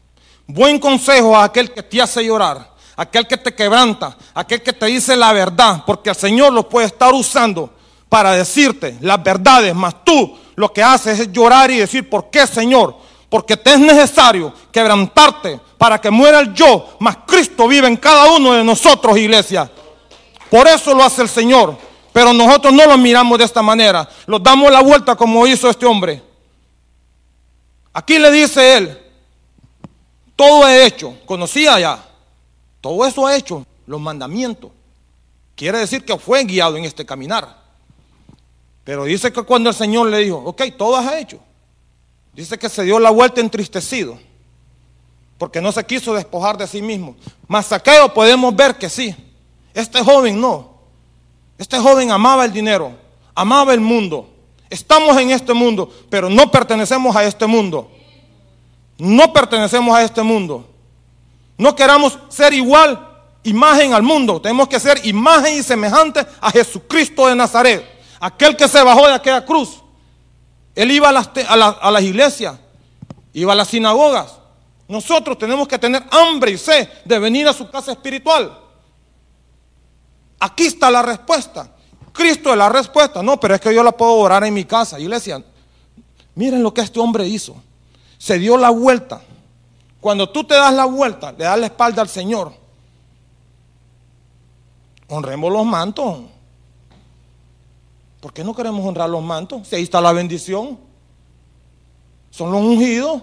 Buen 0.47 0.79
consejo 0.79 1.37
a 1.37 1.45
aquel 1.45 1.73
que 1.73 1.83
te 1.83 2.03
hace 2.03 2.25
llorar, 2.25 2.74
aquel 2.97 3.27
que 3.27 3.37
te 3.37 3.55
quebranta, 3.55 4.17
aquel 4.35 4.63
que 4.63 4.73
te 4.73 4.87
dice 4.87 5.17
la 5.17 5.33
verdad, 5.33 5.83
porque 5.87 6.11
el 6.11 6.17
Señor 6.17 6.53
lo 6.53 6.69
puede 6.69 6.87
estar 6.87 7.13
usando 7.13 7.71
para 8.09 8.33
decirte 8.33 8.97
las 9.01 9.23
verdades, 9.23 9.75
mas 9.75 10.05
tú 10.05 10.39
lo 10.55 10.73
que 10.73 10.83
haces 10.83 11.19
es 11.19 11.33
llorar 11.33 11.71
y 11.71 11.79
decir, 11.79 12.09
¿por 12.09 12.31
qué, 12.31 12.47
Señor? 12.47 12.97
Porque 13.29 13.57
te 13.57 13.73
es 13.75 13.81
necesario 13.81 14.53
quebrantarte 14.71 15.61
para 15.77 16.01
que 16.01 16.11
muera 16.11 16.41
el 16.41 16.55
yo, 16.55 16.97
mas 17.01 17.19
Cristo 17.27 17.67
vive 17.67 17.89
en 17.89 17.97
cada 17.97 18.31
uno 18.31 18.53
de 18.53 18.63
nosotros, 18.63 19.17
iglesia. 19.17 19.71
Por 20.49 20.69
eso 20.69 20.95
lo 20.95 21.03
hace 21.03 21.23
el 21.23 21.29
Señor. 21.29 21.77
Pero 22.15 22.33
nosotros 22.33 22.73
no 22.73 22.87
lo 22.87 22.97
miramos 22.97 23.37
de 23.39 23.45
esta 23.45 23.61
manera. 23.61 24.09
Lo 24.27 24.39
damos 24.39 24.71
la 24.71 24.81
vuelta 24.81 25.17
como 25.17 25.45
hizo 25.49 25.69
este 25.69 25.85
hombre. 25.85 26.23
Aquí 27.93 28.21
le 28.21 28.31
dice 28.31 28.77
él, 28.77 29.03
todo 30.37 30.69
he 30.69 30.87
hecho, 30.87 31.17
conocía 31.27 31.81
ya, 31.81 32.05
todo 32.85 33.07
eso 33.07 33.27
ha 33.27 33.35
hecho, 33.35 33.65
los 33.87 33.99
mandamientos. 33.99 34.71
Quiere 35.57 35.79
decir 35.79 36.05
que 36.05 36.19
fue 36.19 36.45
guiado 36.45 36.77
en 36.77 36.85
este 36.85 37.07
caminar. 37.07 37.57
Pero 38.85 39.05
dice 39.05 39.33
que 39.33 39.43
cuando 39.43 39.71
el 39.71 39.75
Señor 39.75 40.09
le 40.09 40.19
dijo, 40.19 40.43
ok, 40.45 40.65
todo 40.77 40.95
has 40.97 41.15
hecho, 41.15 41.39
dice 42.35 42.59
que 42.59 42.69
se 42.69 42.83
dio 42.83 42.99
la 42.99 43.09
vuelta 43.09 43.41
entristecido, 43.41 44.19
porque 45.39 45.63
no 45.63 45.73
se 45.73 45.83
quiso 45.87 46.13
despojar 46.13 46.59
de 46.59 46.67
sí 46.67 46.83
mismo. 46.83 47.17
Mas 47.49 47.65
saqueo 47.65 48.13
podemos 48.13 48.55
ver 48.55 48.77
que 48.77 48.91
sí, 48.91 49.17
este 49.73 50.05
joven 50.05 50.39
no. 50.39 50.75
Este 51.57 51.79
joven 51.79 52.11
amaba 52.11 52.45
el 52.45 52.53
dinero, 52.53 52.93
amaba 53.35 53.73
el 53.73 53.81
mundo, 53.81 54.29
Estamos 54.69 55.17
en 55.19 55.31
este 55.31 55.55
mundo, 55.55 55.91
pero 56.11 56.29
no 56.29 56.51
pertenecemos 56.51 57.17
a 57.17 57.25
este 57.25 57.47
mundo. 57.47 57.91
No 58.99 59.33
pertenecemos 59.33 59.97
a 59.97 60.03
este 60.03 60.23
mundo. 60.23 60.69
No 61.57 61.75
queramos 61.77 62.19
ser 62.29 62.53
igual 62.53 63.15
imagen 63.45 63.95
al 63.95 64.03
mundo. 64.03 64.41
Tenemos 64.41 64.69
que 64.69 64.81
ser 64.81 65.05
imagen 65.07 65.59
y 65.59 65.63
semejante 65.63 66.27
a 66.41 66.51
Jesucristo 66.51 67.29
de 67.29 67.37
Nazaret. 67.37 67.85
Aquel 68.19 68.57
que 68.57 68.67
se 68.67 68.83
bajó 68.83 69.07
de 69.07 69.15
aquella 69.15 69.45
cruz. 69.45 69.83
Él 70.75 70.91
iba 70.91 71.09
a 71.09 71.13
las, 71.13 72.03
iglesias, 72.03 72.57
iba 73.33 73.53
a 73.53 73.57
las 73.57 73.69
sinagogas. 73.69 74.39
Nosotros 74.89 75.39
tenemos 75.39 75.69
que 75.69 75.79
tener 75.79 76.03
hambre 76.11 76.51
y 76.51 76.59
sed 76.59 76.89
de 77.05 77.19
venir 77.19 77.47
a 77.47 77.53
su 77.53 77.71
casa 77.71 77.93
espiritual. 77.93 78.59
Aquí 80.41 80.67
está 80.67 80.91
la 80.91 81.03
respuesta. 81.03 81.71
Cristo 82.13 82.51
es 82.51 82.59
la 82.59 82.69
respuesta. 82.69 83.23
No, 83.23 83.39
pero 83.39 83.55
es 83.55 83.61
que 83.61 83.75
yo 83.75 83.83
la 83.83 83.93
puedo 83.93 84.15
orar 84.15 84.45
en 84.45 84.53
mi 84.53 84.65
casa. 84.65 84.99
Iglesia, 84.99 85.43
miren 86.35 86.63
lo 86.63 86.75
que 86.75 86.81
este 86.81 86.99
hombre 86.99 87.27
hizo. 87.27 87.57
Se 88.19 88.39
dio 88.39 88.57
la 88.57 88.71
vuelta. 88.71 89.23
Cuando 90.05 90.29
tú 90.29 90.45
te 90.45 90.53
das 90.53 90.75
la 90.75 90.85
vuelta, 90.85 91.33
le 91.33 91.45
das 91.45 91.59
la 91.59 91.65
espalda 91.65 92.03
al 92.03 92.11
Señor. 92.11 92.53
Honremos 95.09 95.51
los 95.51 95.65
mantos. 95.65 96.19
¿Por 98.21 98.31
qué 98.31 98.45
no 98.45 98.55
queremos 98.55 98.85
honrar 98.85 99.09
los 99.09 99.23
mantos? 99.23 99.67
Si 99.67 99.77
ahí 99.77 99.83
está 99.83 100.03
la 100.03 100.13
bendición. 100.13 100.79
Son 102.31 102.53
los 102.53 102.61
ungidos. 102.61 103.23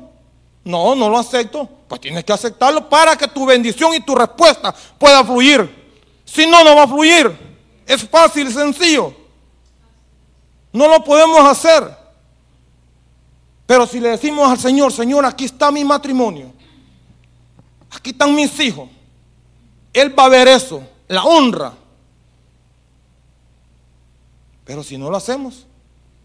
No, 0.63 0.95
no 0.95 1.07
lo 1.07 1.19
acepto. 1.19 1.69
Pues 1.87 2.01
tienes 2.01 2.25
que 2.25 2.33
aceptarlo 2.33 2.89
para 2.89 3.15
que 3.15 3.27
tu 3.27 3.45
bendición 3.45 3.93
y 3.93 3.99
tu 3.99 4.15
respuesta 4.15 4.73
pueda 4.97 5.23
fluir. 5.23 5.93
Si 6.25 6.47
no, 6.47 6.63
no 6.63 6.75
va 6.75 6.85
a 6.85 6.87
fluir. 6.87 7.31
Es 7.85 8.09
fácil 8.09 8.51
sencillo. 8.51 9.13
No 10.73 10.87
lo 10.87 11.03
podemos 11.03 11.41
hacer. 11.41 11.95
Pero 13.67 13.85
si 13.85 13.99
le 13.99 14.09
decimos 14.09 14.49
al 14.49 14.57
Señor, 14.57 14.91
Señor, 14.91 15.23
aquí 15.27 15.45
está 15.45 15.69
mi 15.69 15.85
matrimonio. 15.85 16.59
Aquí 17.91 18.11
están 18.11 18.33
mis 18.33 18.59
hijos. 18.59 18.89
Él 19.93 20.17
va 20.17 20.25
a 20.25 20.29
ver 20.29 20.47
eso, 20.47 20.81
la 21.07 21.23
honra. 21.23 21.73
Pero 24.63 24.83
si 24.83 24.97
no 24.97 25.09
lo 25.09 25.17
hacemos, 25.17 25.65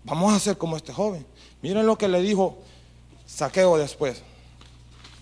vamos 0.05 0.33
a 0.33 0.37
hacer 0.37 0.57
como 0.57 0.77
este 0.77 0.93
joven. 0.93 1.27
Miren 1.63 1.87
lo 1.87 1.99
que 1.99 2.07
le 2.07 2.21
dijo 2.23 2.59
Saqueo 3.27 3.77
después. 3.77 4.23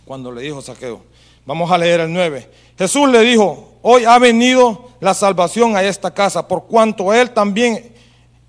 Cuando 0.05 0.31
le 0.31 0.43
dijo 0.43 0.61
Saqueo. 0.61 1.03
Vamos 1.47 1.71
a 1.71 1.79
leer 1.79 2.01
el 2.01 2.13
9. 2.13 2.51
Jesús 2.77 3.09
le 3.09 3.21
dijo, 3.21 3.75
hoy 3.83 4.05
ha 4.05 4.19
venido 4.19 4.91
la 5.01 5.15
salvación 5.15 5.77
a 5.77 5.83
esta 5.83 6.13
casa, 6.13 6.49
por 6.49 6.65
cuanto 6.65 7.13
él 7.13 7.31
también, 7.31 7.95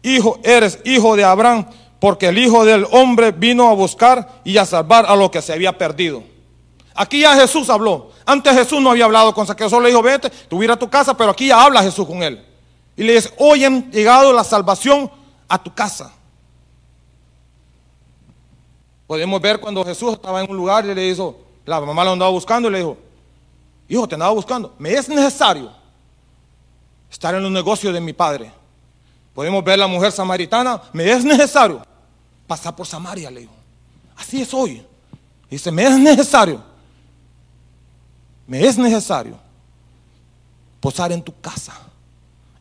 hijo, 0.01 0.39
eres 0.43 0.79
hijo 0.85 1.15
de 1.15 1.23
Abraham, 1.23 1.67
porque 1.99 2.27
el 2.27 2.37
Hijo 2.37 2.65
del 2.65 2.85
Hombre 2.91 3.31
vino 3.31 3.69
a 3.69 3.73
buscar 3.73 4.41
y 4.43 4.57
a 4.57 4.65
salvar 4.65 5.05
a 5.07 5.15
lo 5.15 5.31
que 5.31 5.41
se 5.41 5.53
había 5.53 5.77
perdido. 5.77 6.23
Aquí 6.95 7.21
ya 7.21 7.35
Jesús 7.35 7.69
habló. 7.69 8.11
Antes 8.25 8.53
Jesús 8.53 8.81
no 8.81 8.89
había 8.89 9.05
hablado 9.05 9.33
con 9.33 9.45
Saqueo, 9.45 9.69
solo 9.69 9.83
le 9.83 9.89
dijo, 9.89 10.01
vete, 10.01 10.29
tú 10.29 10.63
a 10.71 10.77
tu 10.77 10.89
casa, 10.89 11.15
pero 11.15 11.31
aquí 11.31 11.47
ya 11.47 11.61
habla 11.61 11.83
Jesús 11.83 12.07
con 12.07 12.23
él. 12.23 12.43
Y 12.95 13.03
le 13.03 13.13
dice, 13.13 13.33
hoy 13.37 13.65
ha 13.65 13.69
llegado 13.69 14.31
la 14.31 14.43
salvación 14.43 15.11
a 15.47 15.61
tu 15.61 15.73
casa. 15.73 16.13
Podemos 19.05 19.39
ver 19.41 19.59
cuando 19.59 19.83
Jesús 19.83 20.13
estaba 20.13 20.41
en 20.41 20.49
un 20.49 20.57
lugar 20.57 20.85
y 20.85 20.95
le 20.95 21.01
dijo, 21.01 21.37
la 21.65 21.81
mamá 21.81 22.03
lo 22.05 22.13
andaba 22.13 22.31
buscando 22.31 22.69
y 22.69 22.71
le 22.71 22.77
dijo, 22.79 22.97
hijo, 23.89 24.07
te 24.07 24.15
andaba 24.15 24.31
buscando. 24.31 24.73
Me 24.79 24.93
es 24.93 25.09
necesario 25.09 25.71
estar 27.11 27.35
en 27.35 27.43
los 27.43 27.51
negocios 27.51 27.93
de 27.93 27.99
mi 27.99 28.13
padre. 28.13 28.51
Podemos 29.33 29.63
ver 29.63 29.77
la 29.77 29.87
mujer 29.87 30.11
samaritana. 30.11 30.81
Me 30.93 31.11
es 31.11 31.25
necesario 31.25 31.81
pasar 32.47 32.75
por 32.75 32.87
Samaria, 32.87 33.29
le 33.29 33.41
dijo. 33.41 33.53
Así 34.15 34.41
es 34.41 34.53
hoy. 34.53 34.81
Dice, 35.49 35.71
me 35.71 35.83
es 35.83 35.99
necesario. 35.99 36.74
Me 38.47 38.65
es 38.65 38.77
necesario 38.77 39.37
posar 40.79 41.11
en 41.11 41.21
tu 41.21 41.33
casa. 41.39 41.73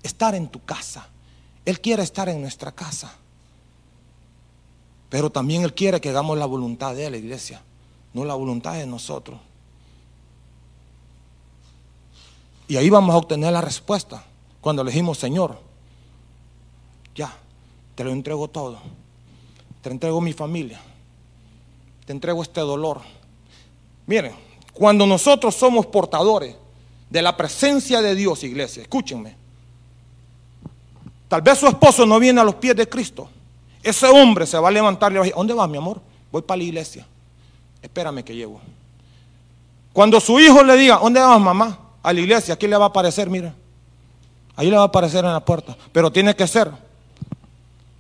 estar 0.03 0.35
en 0.35 0.49
tu 0.49 0.63
casa. 0.63 1.09
Él 1.65 1.81
quiere 1.81 2.03
estar 2.03 2.29
en 2.29 2.41
nuestra 2.41 2.71
casa. 2.73 3.15
Pero 5.09 5.31
también 5.31 5.63
Él 5.63 5.73
quiere 5.73 6.01
que 6.01 6.11
hagamos 6.11 6.37
la 6.37 6.45
voluntad 6.45 6.95
de 6.95 7.11
la 7.11 7.17
iglesia, 7.17 7.63
no 8.13 8.25
la 8.25 8.35
voluntad 8.35 8.75
de 8.75 8.87
nosotros. 8.87 9.39
Y 12.69 12.77
ahí 12.77 12.91
vamos 12.91 13.15
a 13.15 13.19
obtener 13.19 13.53
la 13.53 13.61
respuesta 13.61 14.25
cuando 14.61 14.83
le 14.83 14.91
dijimos, 14.91 15.19
Señor, 15.19 15.59
ya, 17.15 17.35
te 17.95 18.05
lo 18.05 18.11
entrego 18.11 18.49
todo. 18.49 18.79
Te 19.83 19.91
entrego 19.91 20.21
mi 20.21 20.33
familia. 20.33 20.81
Te 22.07 22.13
entrego 22.13 22.43
este 22.43 22.61
dolor. 22.61 23.03
Miren, 24.07 24.35
cuando 24.75 25.07
nosotros 25.07 25.55
somos 25.55 25.87
portadores 25.87 26.57
de 27.09 27.23
la 27.23 27.37
presencia 27.37 28.03
de 28.03 28.15
Dios, 28.15 28.43
iglesia, 28.43 28.83
escúchenme. 28.83 29.37
Tal 31.29 31.41
vez 31.43 31.59
su 31.59 31.69
esposo 31.69 32.05
no 32.05 32.19
viene 32.19 32.41
a 32.41 32.45
los 32.45 32.57
pies 32.57 32.75
de 32.77 32.89
Cristo. 32.89 33.31
Ese 33.83 34.07
hombre 34.07 34.47
se 34.47 34.59
va 34.59 34.69
a 34.69 34.73
levantar 34.73 35.13
y 35.13 35.15
va 35.15 35.21
a 35.21 35.25
decir, 35.25 35.37
¿dónde 35.37 35.55
vas, 35.55 35.69
mi 35.69 35.79
amor? 35.79 36.01
Voy 36.33 36.43
para 36.43 36.59
la 36.59 36.65
iglesia. 36.65 37.07
Espérame 37.81 38.25
que 38.25 38.35
llego. 38.35 38.61
Cuando 39.93 40.19
su 40.21 40.41
hijo 40.41 40.65
le 40.65 40.77
diga, 40.77 40.99
¿dónde 40.99 41.21
vas, 41.21 41.41
mamá? 41.41 41.79
A 42.03 42.13
la 42.13 42.21
iglesia, 42.21 42.55
aquí 42.55 42.67
le 42.67 42.77
va 42.77 42.87
a 42.87 42.89
aparecer, 42.89 43.31
mira. 43.31 43.55
Ahí 44.57 44.69
le 44.71 44.77
va 44.77 44.83
a 44.83 44.87
aparecer 44.87 45.25
en 45.25 45.33
la 45.33 45.45
puerta. 45.45 45.77
Pero 45.93 46.11
tiene 46.11 46.35
que 46.35 46.49
ser 46.49 46.71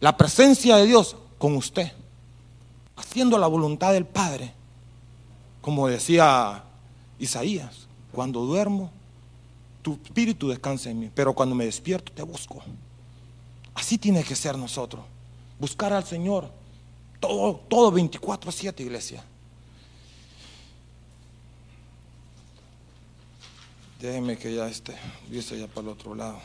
la 0.00 0.16
presencia 0.16 0.76
de 0.76 0.86
Dios 0.86 1.14
con 1.38 1.54
usted. 1.54 1.92
Haciendo 2.96 3.38
la 3.38 3.46
voluntad 3.46 3.92
del 3.92 4.06
Padre. 4.06 4.52
Como 5.60 5.86
decía 5.86 6.63
Isaías, 7.18 7.86
cuando 8.12 8.40
duermo, 8.40 8.90
tu 9.82 9.98
espíritu 10.02 10.48
descansa 10.48 10.90
en 10.90 11.00
mí. 11.00 11.10
Pero 11.14 11.34
cuando 11.34 11.54
me 11.54 11.66
despierto, 11.66 12.12
te 12.12 12.22
busco. 12.22 12.62
Así 13.74 13.98
tiene 13.98 14.24
que 14.24 14.34
ser 14.34 14.56
nosotros. 14.56 15.04
Buscar 15.58 15.92
al 15.92 16.04
Señor. 16.04 16.50
Todo, 17.20 17.56
todo 17.68 17.90
24 17.90 18.48
a 18.48 18.52
7, 18.52 18.82
iglesia. 18.82 19.24
Déjeme 24.00 24.36
que 24.36 24.54
ya 24.54 24.68
esté, 24.68 24.94
dice 25.30 25.58
ya 25.58 25.66
para 25.66 25.82
el 25.82 25.88
otro 25.88 26.14
lado. 26.14 26.38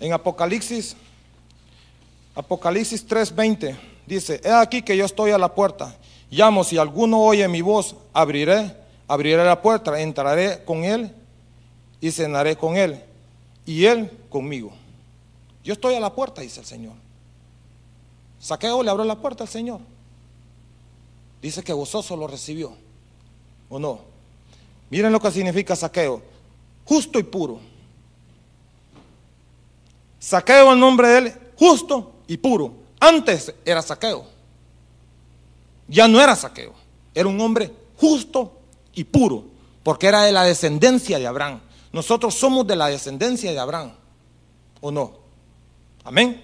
En 0.00 0.12
Apocalipsis, 0.12 0.96
Apocalipsis 2.34 3.06
3:20, 3.06 3.76
dice, 4.06 4.40
he 4.42 4.50
aquí 4.50 4.80
que 4.80 4.96
yo 4.96 5.04
estoy 5.04 5.32
a 5.32 5.38
la 5.38 5.54
puerta. 5.54 5.94
Llamo, 6.30 6.64
si 6.64 6.78
alguno 6.78 7.20
oye 7.20 7.46
mi 7.46 7.60
voz, 7.60 7.94
abriré, 8.14 8.74
abriré 9.08 9.44
la 9.44 9.60
puerta, 9.60 10.00
entraré 10.00 10.64
con 10.64 10.84
él 10.84 11.14
y 12.00 12.10
cenaré 12.10 12.56
con 12.56 12.76
él 12.76 13.02
y 13.64 13.84
él 13.84 14.10
conmigo. 14.28 14.72
Yo 15.64 15.74
estoy 15.74 15.94
a 15.94 16.00
la 16.00 16.14
puerta, 16.14 16.40
dice 16.40 16.60
el 16.60 16.66
Señor. 16.66 16.94
Saqueo 18.40 18.82
le 18.82 18.90
abrió 18.90 19.04
la 19.04 19.16
puerta 19.16 19.44
al 19.44 19.48
Señor. 19.48 19.80
Dice 21.40 21.62
que 21.62 21.72
gozoso 21.72 22.16
lo 22.16 22.26
recibió. 22.26 22.72
¿O 23.68 23.78
no? 23.78 24.00
Miren 24.90 25.12
lo 25.12 25.20
que 25.20 25.30
significa 25.30 25.76
saqueo. 25.76 26.22
Justo 26.84 27.18
y 27.18 27.22
puro. 27.22 27.60
Saqueo 30.18 30.72
el 30.72 30.78
nombre 30.78 31.08
de 31.08 31.18
él, 31.18 31.32
justo 31.56 32.12
y 32.26 32.36
puro. 32.36 32.74
Antes 33.00 33.54
era 33.64 33.82
saqueo. 33.82 34.24
Ya 35.88 36.06
no 36.08 36.20
era 36.20 36.36
saqueo. 36.36 36.72
Era 37.14 37.28
un 37.28 37.40
hombre 37.40 37.72
justo 37.96 38.61
y 38.94 39.04
puro. 39.04 39.44
Porque 39.82 40.06
era 40.06 40.22
de 40.22 40.32
la 40.32 40.44
descendencia 40.44 41.18
de 41.18 41.26
Abraham. 41.26 41.60
Nosotros 41.92 42.34
somos 42.34 42.66
de 42.66 42.76
la 42.76 42.86
descendencia 42.86 43.52
de 43.52 43.58
Abraham. 43.58 43.92
¿O 44.80 44.90
no? 44.90 45.12
Amén. 46.04 46.42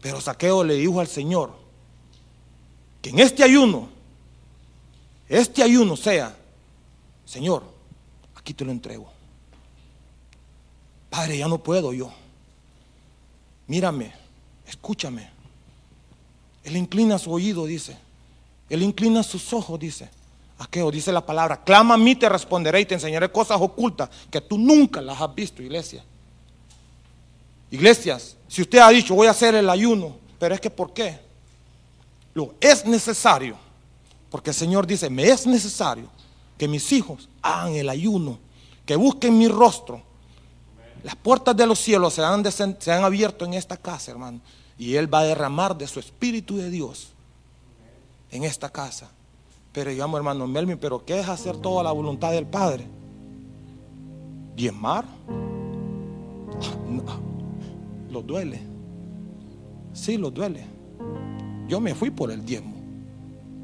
Pero 0.00 0.20
Saqueo 0.20 0.62
le 0.64 0.74
dijo 0.74 1.00
al 1.00 1.08
Señor 1.08 1.52
que 3.02 3.10
en 3.10 3.18
este 3.18 3.42
ayuno, 3.42 3.88
este 5.28 5.62
ayuno 5.62 5.96
sea, 5.96 6.36
Señor, 7.24 7.64
aquí 8.34 8.54
te 8.54 8.64
lo 8.64 8.70
entrego. 8.70 9.10
Padre, 11.10 11.38
ya 11.38 11.48
no 11.48 11.58
puedo 11.58 11.92
yo. 11.92 12.12
Mírame, 13.66 14.12
escúchame. 14.66 15.30
Él 16.62 16.76
inclina 16.76 17.18
su 17.18 17.32
oído, 17.32 17.66
dice. 17.66 17.96
Él 18.68 18.82
inclina 18.82 19.22
sus 19.22 19.52
ojos, 19.52 19.78
dice. 19.78 20.08
Aqueo 20.58 20.90
dice 20.90 21.12
la 21.12 21.24
palabra, 21.24 21.62
clama 21.62 21.94
a 21.94 21.98
mí, 21.98 22.14
te 22.16 22.28
responderé 22.28 22.80
y 22.80 22.86
te 22.86 22.94
enseñaré 22.94 23.30
cosas 23.30 23.58
ocultas 23.60 24.08
que 24.30 24.40
tú 24.40 24.56
nunca 24.56 25.02
las 25.02 25.20
has 25.20 25.34
visto, 25.34 25.62
iglesia. 25.62 26.02
Iglesias, 27.70 28.36
si 28.48 28.62
usted 28.62 28.78
ha 28.78 28.88
dicho 28.88 29.14
voy 29.14 29.26
a 29.26 29.32
hacer 29.32 29.54
el 29.54 29.68
ayuno, 29.68 30.16
pero 30.38 30.54
es 30.54 30.60
que 30.60 30.70
¿por 30.70 30.92
qué? 30.92 31.20
Lo 32.32 32.54
es 32.60 32.86
necesario, 32.86 33.56
porque 34.30 34.50
el 34.50 34.56
Señor 34.56 34.86
dice, 34.86 35.10
me 35.10 35.24
es 35.24 35.46
necesario 35.46 36.08
que 36.56 36.68
mis 36.68 36.90
hijos 36.92 37.28
hagan 37.42 37.74
el 37.74 37.88
ayuno, 37.88 38.38
que 38.86 38.96
busquen 38.96 39.36
mi 39.36 39.48
rostro. 39.48 40.02
Las 41.02 41.16
puertas 41.16 41.56
de 41.56 41.66
los 41.66 41.78
cielos 41.78 42.14
se 42.14 42.22
han, 42.22 42.44
se 42.80 42.92
han 42.92 43.04
abierto 43.04 43.44
en 43.44 43.54
esta 43.54 43.76
casa, 43.76 44.10
hermano, 44.10 44.40
y 44.78 44.94
Él 44.96 45.12
va 45.12 45.20
a 45.20 45.24
derramar 45.24 45.76
de 45.76 45.86
su 45.86 46.00
Espíritu 46.00 46.56
de 46.56 46.70
Dios 46.70 47.08
en 48.30 48.44
esta 48.44 48.70
casa. 48.70 49.10
Pero 49.76 49.90
digamos, 49.90 50.16
hermano 50.16 50.46
Melvin, 50.46 50.78
pero 50.78 51.04
¿qué 51.04 51.20
es 51.20 51.28
hacer 51.28 51.58
toda 51.58 51.82
la 51.82 51.92
voluntad 51.92 52.32
del 52.32 52.46
Padre? 52.46 52.86
¿Diezmar? 54.54 55.04
No 58.08 58.22
duele. 58.22 58.58
Sí, 59.92 60.16
lo 60.16 60.30
duele. 60.30 60.64
Yo 61.68 61.78
me 61.78 61.94
fui 61.94 62.08
por 62.08 62.30
el 62.30 62.42
diezmo. 62.42 62.74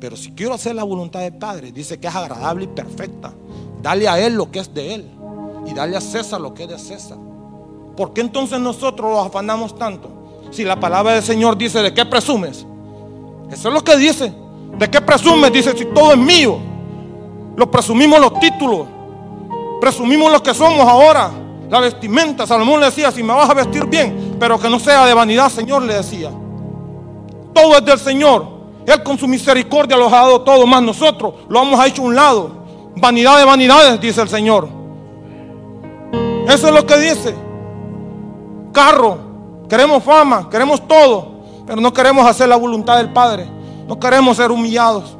Pero 0.01 0.15
si 0.15 0.33
quiero 0.33 0.53
hacer 0.53 0.75
la 0.75 0.85
voluntad 0.85 1.21
del 1.21 1.33
Padre, 1.39 1.73
dice 1.73 1.99
que 1.99 2.09
es 2.09 2.15
agradable 2.15 2.65
y 2.65 2.69
perfecta. 2.69 3.33
Dale 3.81 4.07
a 4.07 4.21
Él 4.21 4.35
lo 4.35 4.51
que 4.51 4.59
es 4.59 4.75
de 4.75 4.95
Él. 4.95 5.11
Y 5.67 5.73
dale 5.73 5.97
a 5.97 6.01
César 6.03 6.43
lo 6.43 6.53
que 6.53 6.65
es 6.65 6.69
de 6.69 6.79
César. 6.79 7.17
¿Por 7.97 8.13
qué 8.13 8.21
entonces 8.21 8.61
nosotros 8.61 9.11
los 9.11 9.27
afanamos 9.27 9.79
tanto? 9.79 10.43
Si 10.51 10.63
la 10.63 10.79
palabra 10.79 11.15
del 11.15 11.23
Señor 11.23 11.57
dice, 11.57 11.81
¿de 11.81 11.95
qué 11.95 12.05
presumes? 12.05 12.67
Eso 13.51 13.69
es 13.69 13.75
lo 13.75 13.83
que 13.83 13.97
dice. 13.97 14.42
¿De 14.83 14.91
qué 14.91 15.01
presumes? 15.01 15.53
Dice, 15.53 15.79
si 15.79 15.85
todo 15.85 16.11
es 16.11 16.19
mío. 16.19 16.59
Lo 17.55 17.71
presumimos 17.71 18.19
los 18.19 18.41
títulos. 18.41 18.89
Presumimos 19.81 20.33
lo 20.33 20.43
que 20.43 20.53
somos 20.53 20.81
ahora. 20.81 21.31
La 21.71 21.79
vestimenta. 21.79 22.49
Salomón 22.49 22.81
le 22.81 22.87
decía, 22.87 23.13
si 23.13 23.23
me 23.23 23.33
vas 23.33 23.49
a 23.49 23.55
vestir 23.55 23.87
bien, 23.87 24.35
pero 24.41 24.59
que 24.59 24.69
no 24.69 24.81
sea 24.81 25.07
de 25.07 25.15
vanidad, 25.15 25.51
Señor, 25.51 25.83
le 25.83 25.95
decía. 25.95 26.33
Todo 27.55 27.77
es 27.77 27.85
del 27.85 28.01
Señor. 28.01 28.45
Él 28.85 29.05
con 29.05 29.17
su 29.17 29.29
misericordia 29.29 29.97
lo 29.97 30.09
ha 30.09 30.11
dado 30.11 30.41
todo, 30.41 30.67
más 30.67 30.83
nosotros 30.83 31.35
lo 31.49 31.63
hemos 31.63 31.87
hecho 31.87 32.03
a 32.03 32.07
un 32.07 32.17
lado. 32.17 32.51
Vanidad 32.97 33.39
de 33.39 33.45
vanidades, 33.45 34.01
dice 34.01 34.21
el 34.21 34.29
Señor. 34.29 34.69
Eso 36.49 36.67
es 36.67 36.75
lo 36.75 36.85
que 36.85 36.99
dice. 36.99 37.37
Carro, 38.73 39.19
queremos 39.69 40.03
fama, 40.03 40.51
queremos 40.51 40.89
todo, 40.89 41.29
pero 41.69 41.81
no 41.81 41.93
queremos 41.93 42.27
hacer 42.27 42.49
la 42.49 42.57
voluntad 42.57 42.97
del 42.97 43.13
Padre. 43.13 43.62
No 43.87 43.99
queremos 43.99 44.37
ser 44.37 44.51
humillados. 44.51 45.17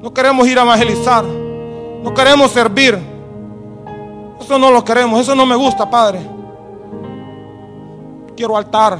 No 0.00 0.12
queremos 0.12 0.46
ir 0.46 0.58
a 0.58 0.62
evangelizar. 0.62 1.24
No 1.24 2.12
queremos 2.14 2.50
servir. 2.50 2.98
Eso 4.40 4.58
no 4.58 4.70
lo 4.70 4.84
queremos. 4.84 5.20
Eso 5.20 5.34
no 5.34 5.46
me 5.46 5.56
gusta, 5.56 5.88
Padre 5.88 6.34
quiero 8.34 8.56
altar. 8.56 8.98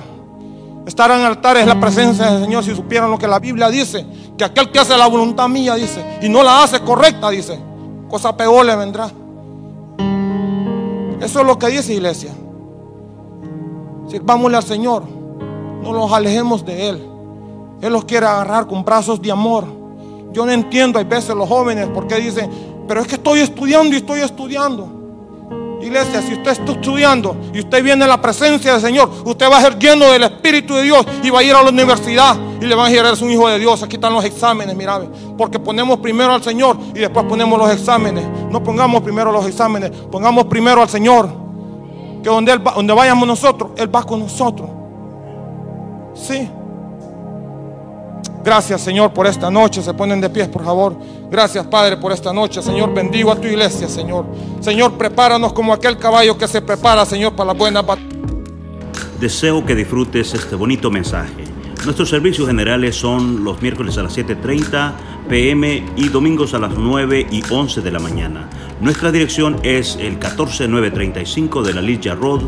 Estar 0.86 1.10
en 1.10 1.20
altar 1.20 1.56
es 1.56 1.66
la 1.66 1.78
presencia 1.78 2.30
del 2.30 2.44
Señor. 2.44 2.64
Si 2.64 2.74
supieran 2.74 3.10
lo 3.10 3.18
que 3.18 3.26
la 3.26 3.38
Biblia 3.38 3.68
dice, 3.68 4.04
que 4.36 4.44
aquel 4.44 4.70
que 4.70 4.78
hace 4.78 4.96
la 4.96 5.06
voluntad 5.06 5.48
mía, 5.48 5.74
dice, 5.74 6.18
y 6.22 6.28
no 6.28 6.42
la 6.42 6.62
hace 6.62 6.80
correcta, 6.80 7.30
dice, 7.30 7.58
cosa 8.08 8.36
peor 8.36 8.66
le 8.66 8.76
vendrá. 8.76 9.10
Eso 11.20 11.40
es 11.40 11.46
lo 11.46 11.58
que 11.58 11.68
dice 11.68 11.94
iglesia. 11.94 12.32
Sirvámosle 14.08 14.56
al 14.56 14.62
Señor, 14.62 15.04
no 15.82 15.92
los 15.92 16.12
alejemos 16.12 16.64
de 16.64 16.88
Él. 16.90 17.10
Él 17.84 17.92
los 17.92 18.06
quiere 18.06 18.24
agarrar 18.24 18.66
con 18.66 18.82
brazos 18.82 19.20
de 19.20 19.30
amor. 19.30 19.66
Yo 20.32 20.46
no 20.46 20.52
entiendo, 20.52 20.98
hay 20.98 21.04
veces 21.04 21.34
los 21.34 21.46
jóvenes, 21.46 21.86
porque 21.92 22.14
dicen, 22.16 22.50
pero 22.88 23.02
es 23.02 23.06
que 23.06 23.16
estoy 23.16 23.40
estudiando 23.40 23.94
y 23.94 23.98
estoy 23.98 24.20
estudiando. 24.20 24.88
Iglesia, 25.82 26.22
si 26.22 26.32
usted 26.32 26.52
está 26.52 26.72
estudiando 26.72 27.36
y 27.52 27.58
usted 27.60 27.84
viene 27.84 28.04
a 28.04 28.06
la 28.06 28.22
presencia 28.22 28.72
del 28.72 28.80
Señor, 28.80 29.10
usted 29.26 29.50
va 29.50 29.58
a 29.58 29.60
ser 29.60 29.78
lleno 29.78 30.10
del 30.10 30.22
Espíritu 30.22 30.72
de 30.72 30.84
Dios 30.84 31.04
y 31.22 31.28
va 31.28 31.40
a 31.40 31.42
ir 31.42 31.52
a 31.52 31.62
la 31.62 31.68
universidad 31.68 32.34
y 32.58 32.64
le 32.64 32.74
van 32.74 32.86
a 32.86 32.88
decir, 32.88 33.04
eres 33.04 33.20
un 33.20 33.30
hijo 33.30 33.46
de 33.50 33.58
Dios. 33.58 33.82
Aquí 33.82 33.96
están 33.96 34.14
los 34.14 34.24
exámenes, 34.24 34.74
mira, 34.74 35.02
porque 35.36 35.58
ponemos 35.58 35.98
primero 35.98 36.32
al 36.32 36.42
Señor 36.42 36.78
y 36.94 37.00
después 37.00 37.26
ponemos 37.26 37.58
los 37.58 37.70
exámenes. 37.70 38.24
No 38.50 38.62
pongamos 38.62 39.02
primero 39.02 39.30
los 39.30 39.46
exámenes, 39.46 39.90
pongamos 40.10 40.46
primero 40.46 40.80
al 40.80 40.88
Señor. 40.88 41.28
Que 42.22 42.30
donde, 42.30 42.56
donde 42.56 42.94
vayamos 42.94 43.28
nosotros, 43.28 43.72
Él 43.76 43.94
va 43.94 44.02
con 44.04 44.20
nosotros. 44.20 44.70
Sí. 46.14 46.48
Gracias, 48.44 48.82
Señor, 48.82 49.14
por 49.14 49.26
esta 49.26 49.50
noche. 49.50 49.82
Se 49.82 49.94
ponen 49.94 50.20
de 50.20 50.28
pies, 50.28 50.48
por 50.48 50.62
favor. 50.62 50.94
Gracias, 51.30 51.66
Padre, 51.66 51.96
por 51.96 52.12
esta 52.12 52.30
noche. 52.30 52.60
Señor, 52.60 52.92
bendigo 52.92 53.32
a 53.32 53.36
tu 53.36 53.48
iglesia, 53.48 53.88
Señor. 53.88 54.26
Señor, 54.60 54.98
prepáranos 54.98 55.54
como 55.54 55.72
aquel 55.72 55.96
caballo 55.96 56.36
que 56.36 56.46
se 56.46 56.60
prepara, 56.60 57.06
Señor, 57.06 57.32
para 57.32 57.48
la 57.48 57.52
buena 57.54 57.80
batalla. 57.80 58.06
Deseo 59.18 59.64
que 59.64 59.74
disfrutes 59.74 60.34
este 60.34 60.56
bonito 60.56 60.90
mensaje. 60.90 61.44
Nuestros 61.86 62.10
servicios 62.10 62.46
generales 62.46 62.96
son 62.96 63.44
los 63.44 63.62
miércoles 63.62 63.96
a 63.96 64.02
las 64.02 64.16
7.30 64.16 64.92
pm 65.28 65.82
y 65.96 66.08
domingos 66.08 66.52
a 66.52 66.58
las 66.58 66.76
9 66.76 67.26
y 67.30 67.42
11 67.50 67.80
de 67.80 67.90
la 67.90 67.98
mañana. 67.98 68.50
Nuestra 68.82 69.10
dirección 69.10 69.56
es 69.62 69.96
el 69.96 70.18
14935 70.18 71.62
de 71.62 71.72
la 71.72 71.80
Ligia 71.80 72.14
Road, 72.14 72.42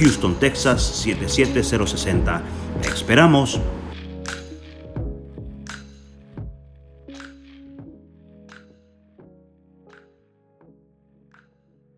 Houston, 0.00 0.34
Texas 0.34 0.82
77060. 0.82 2.42
Te 2.82 2.88
esperamos. 2.88 3.58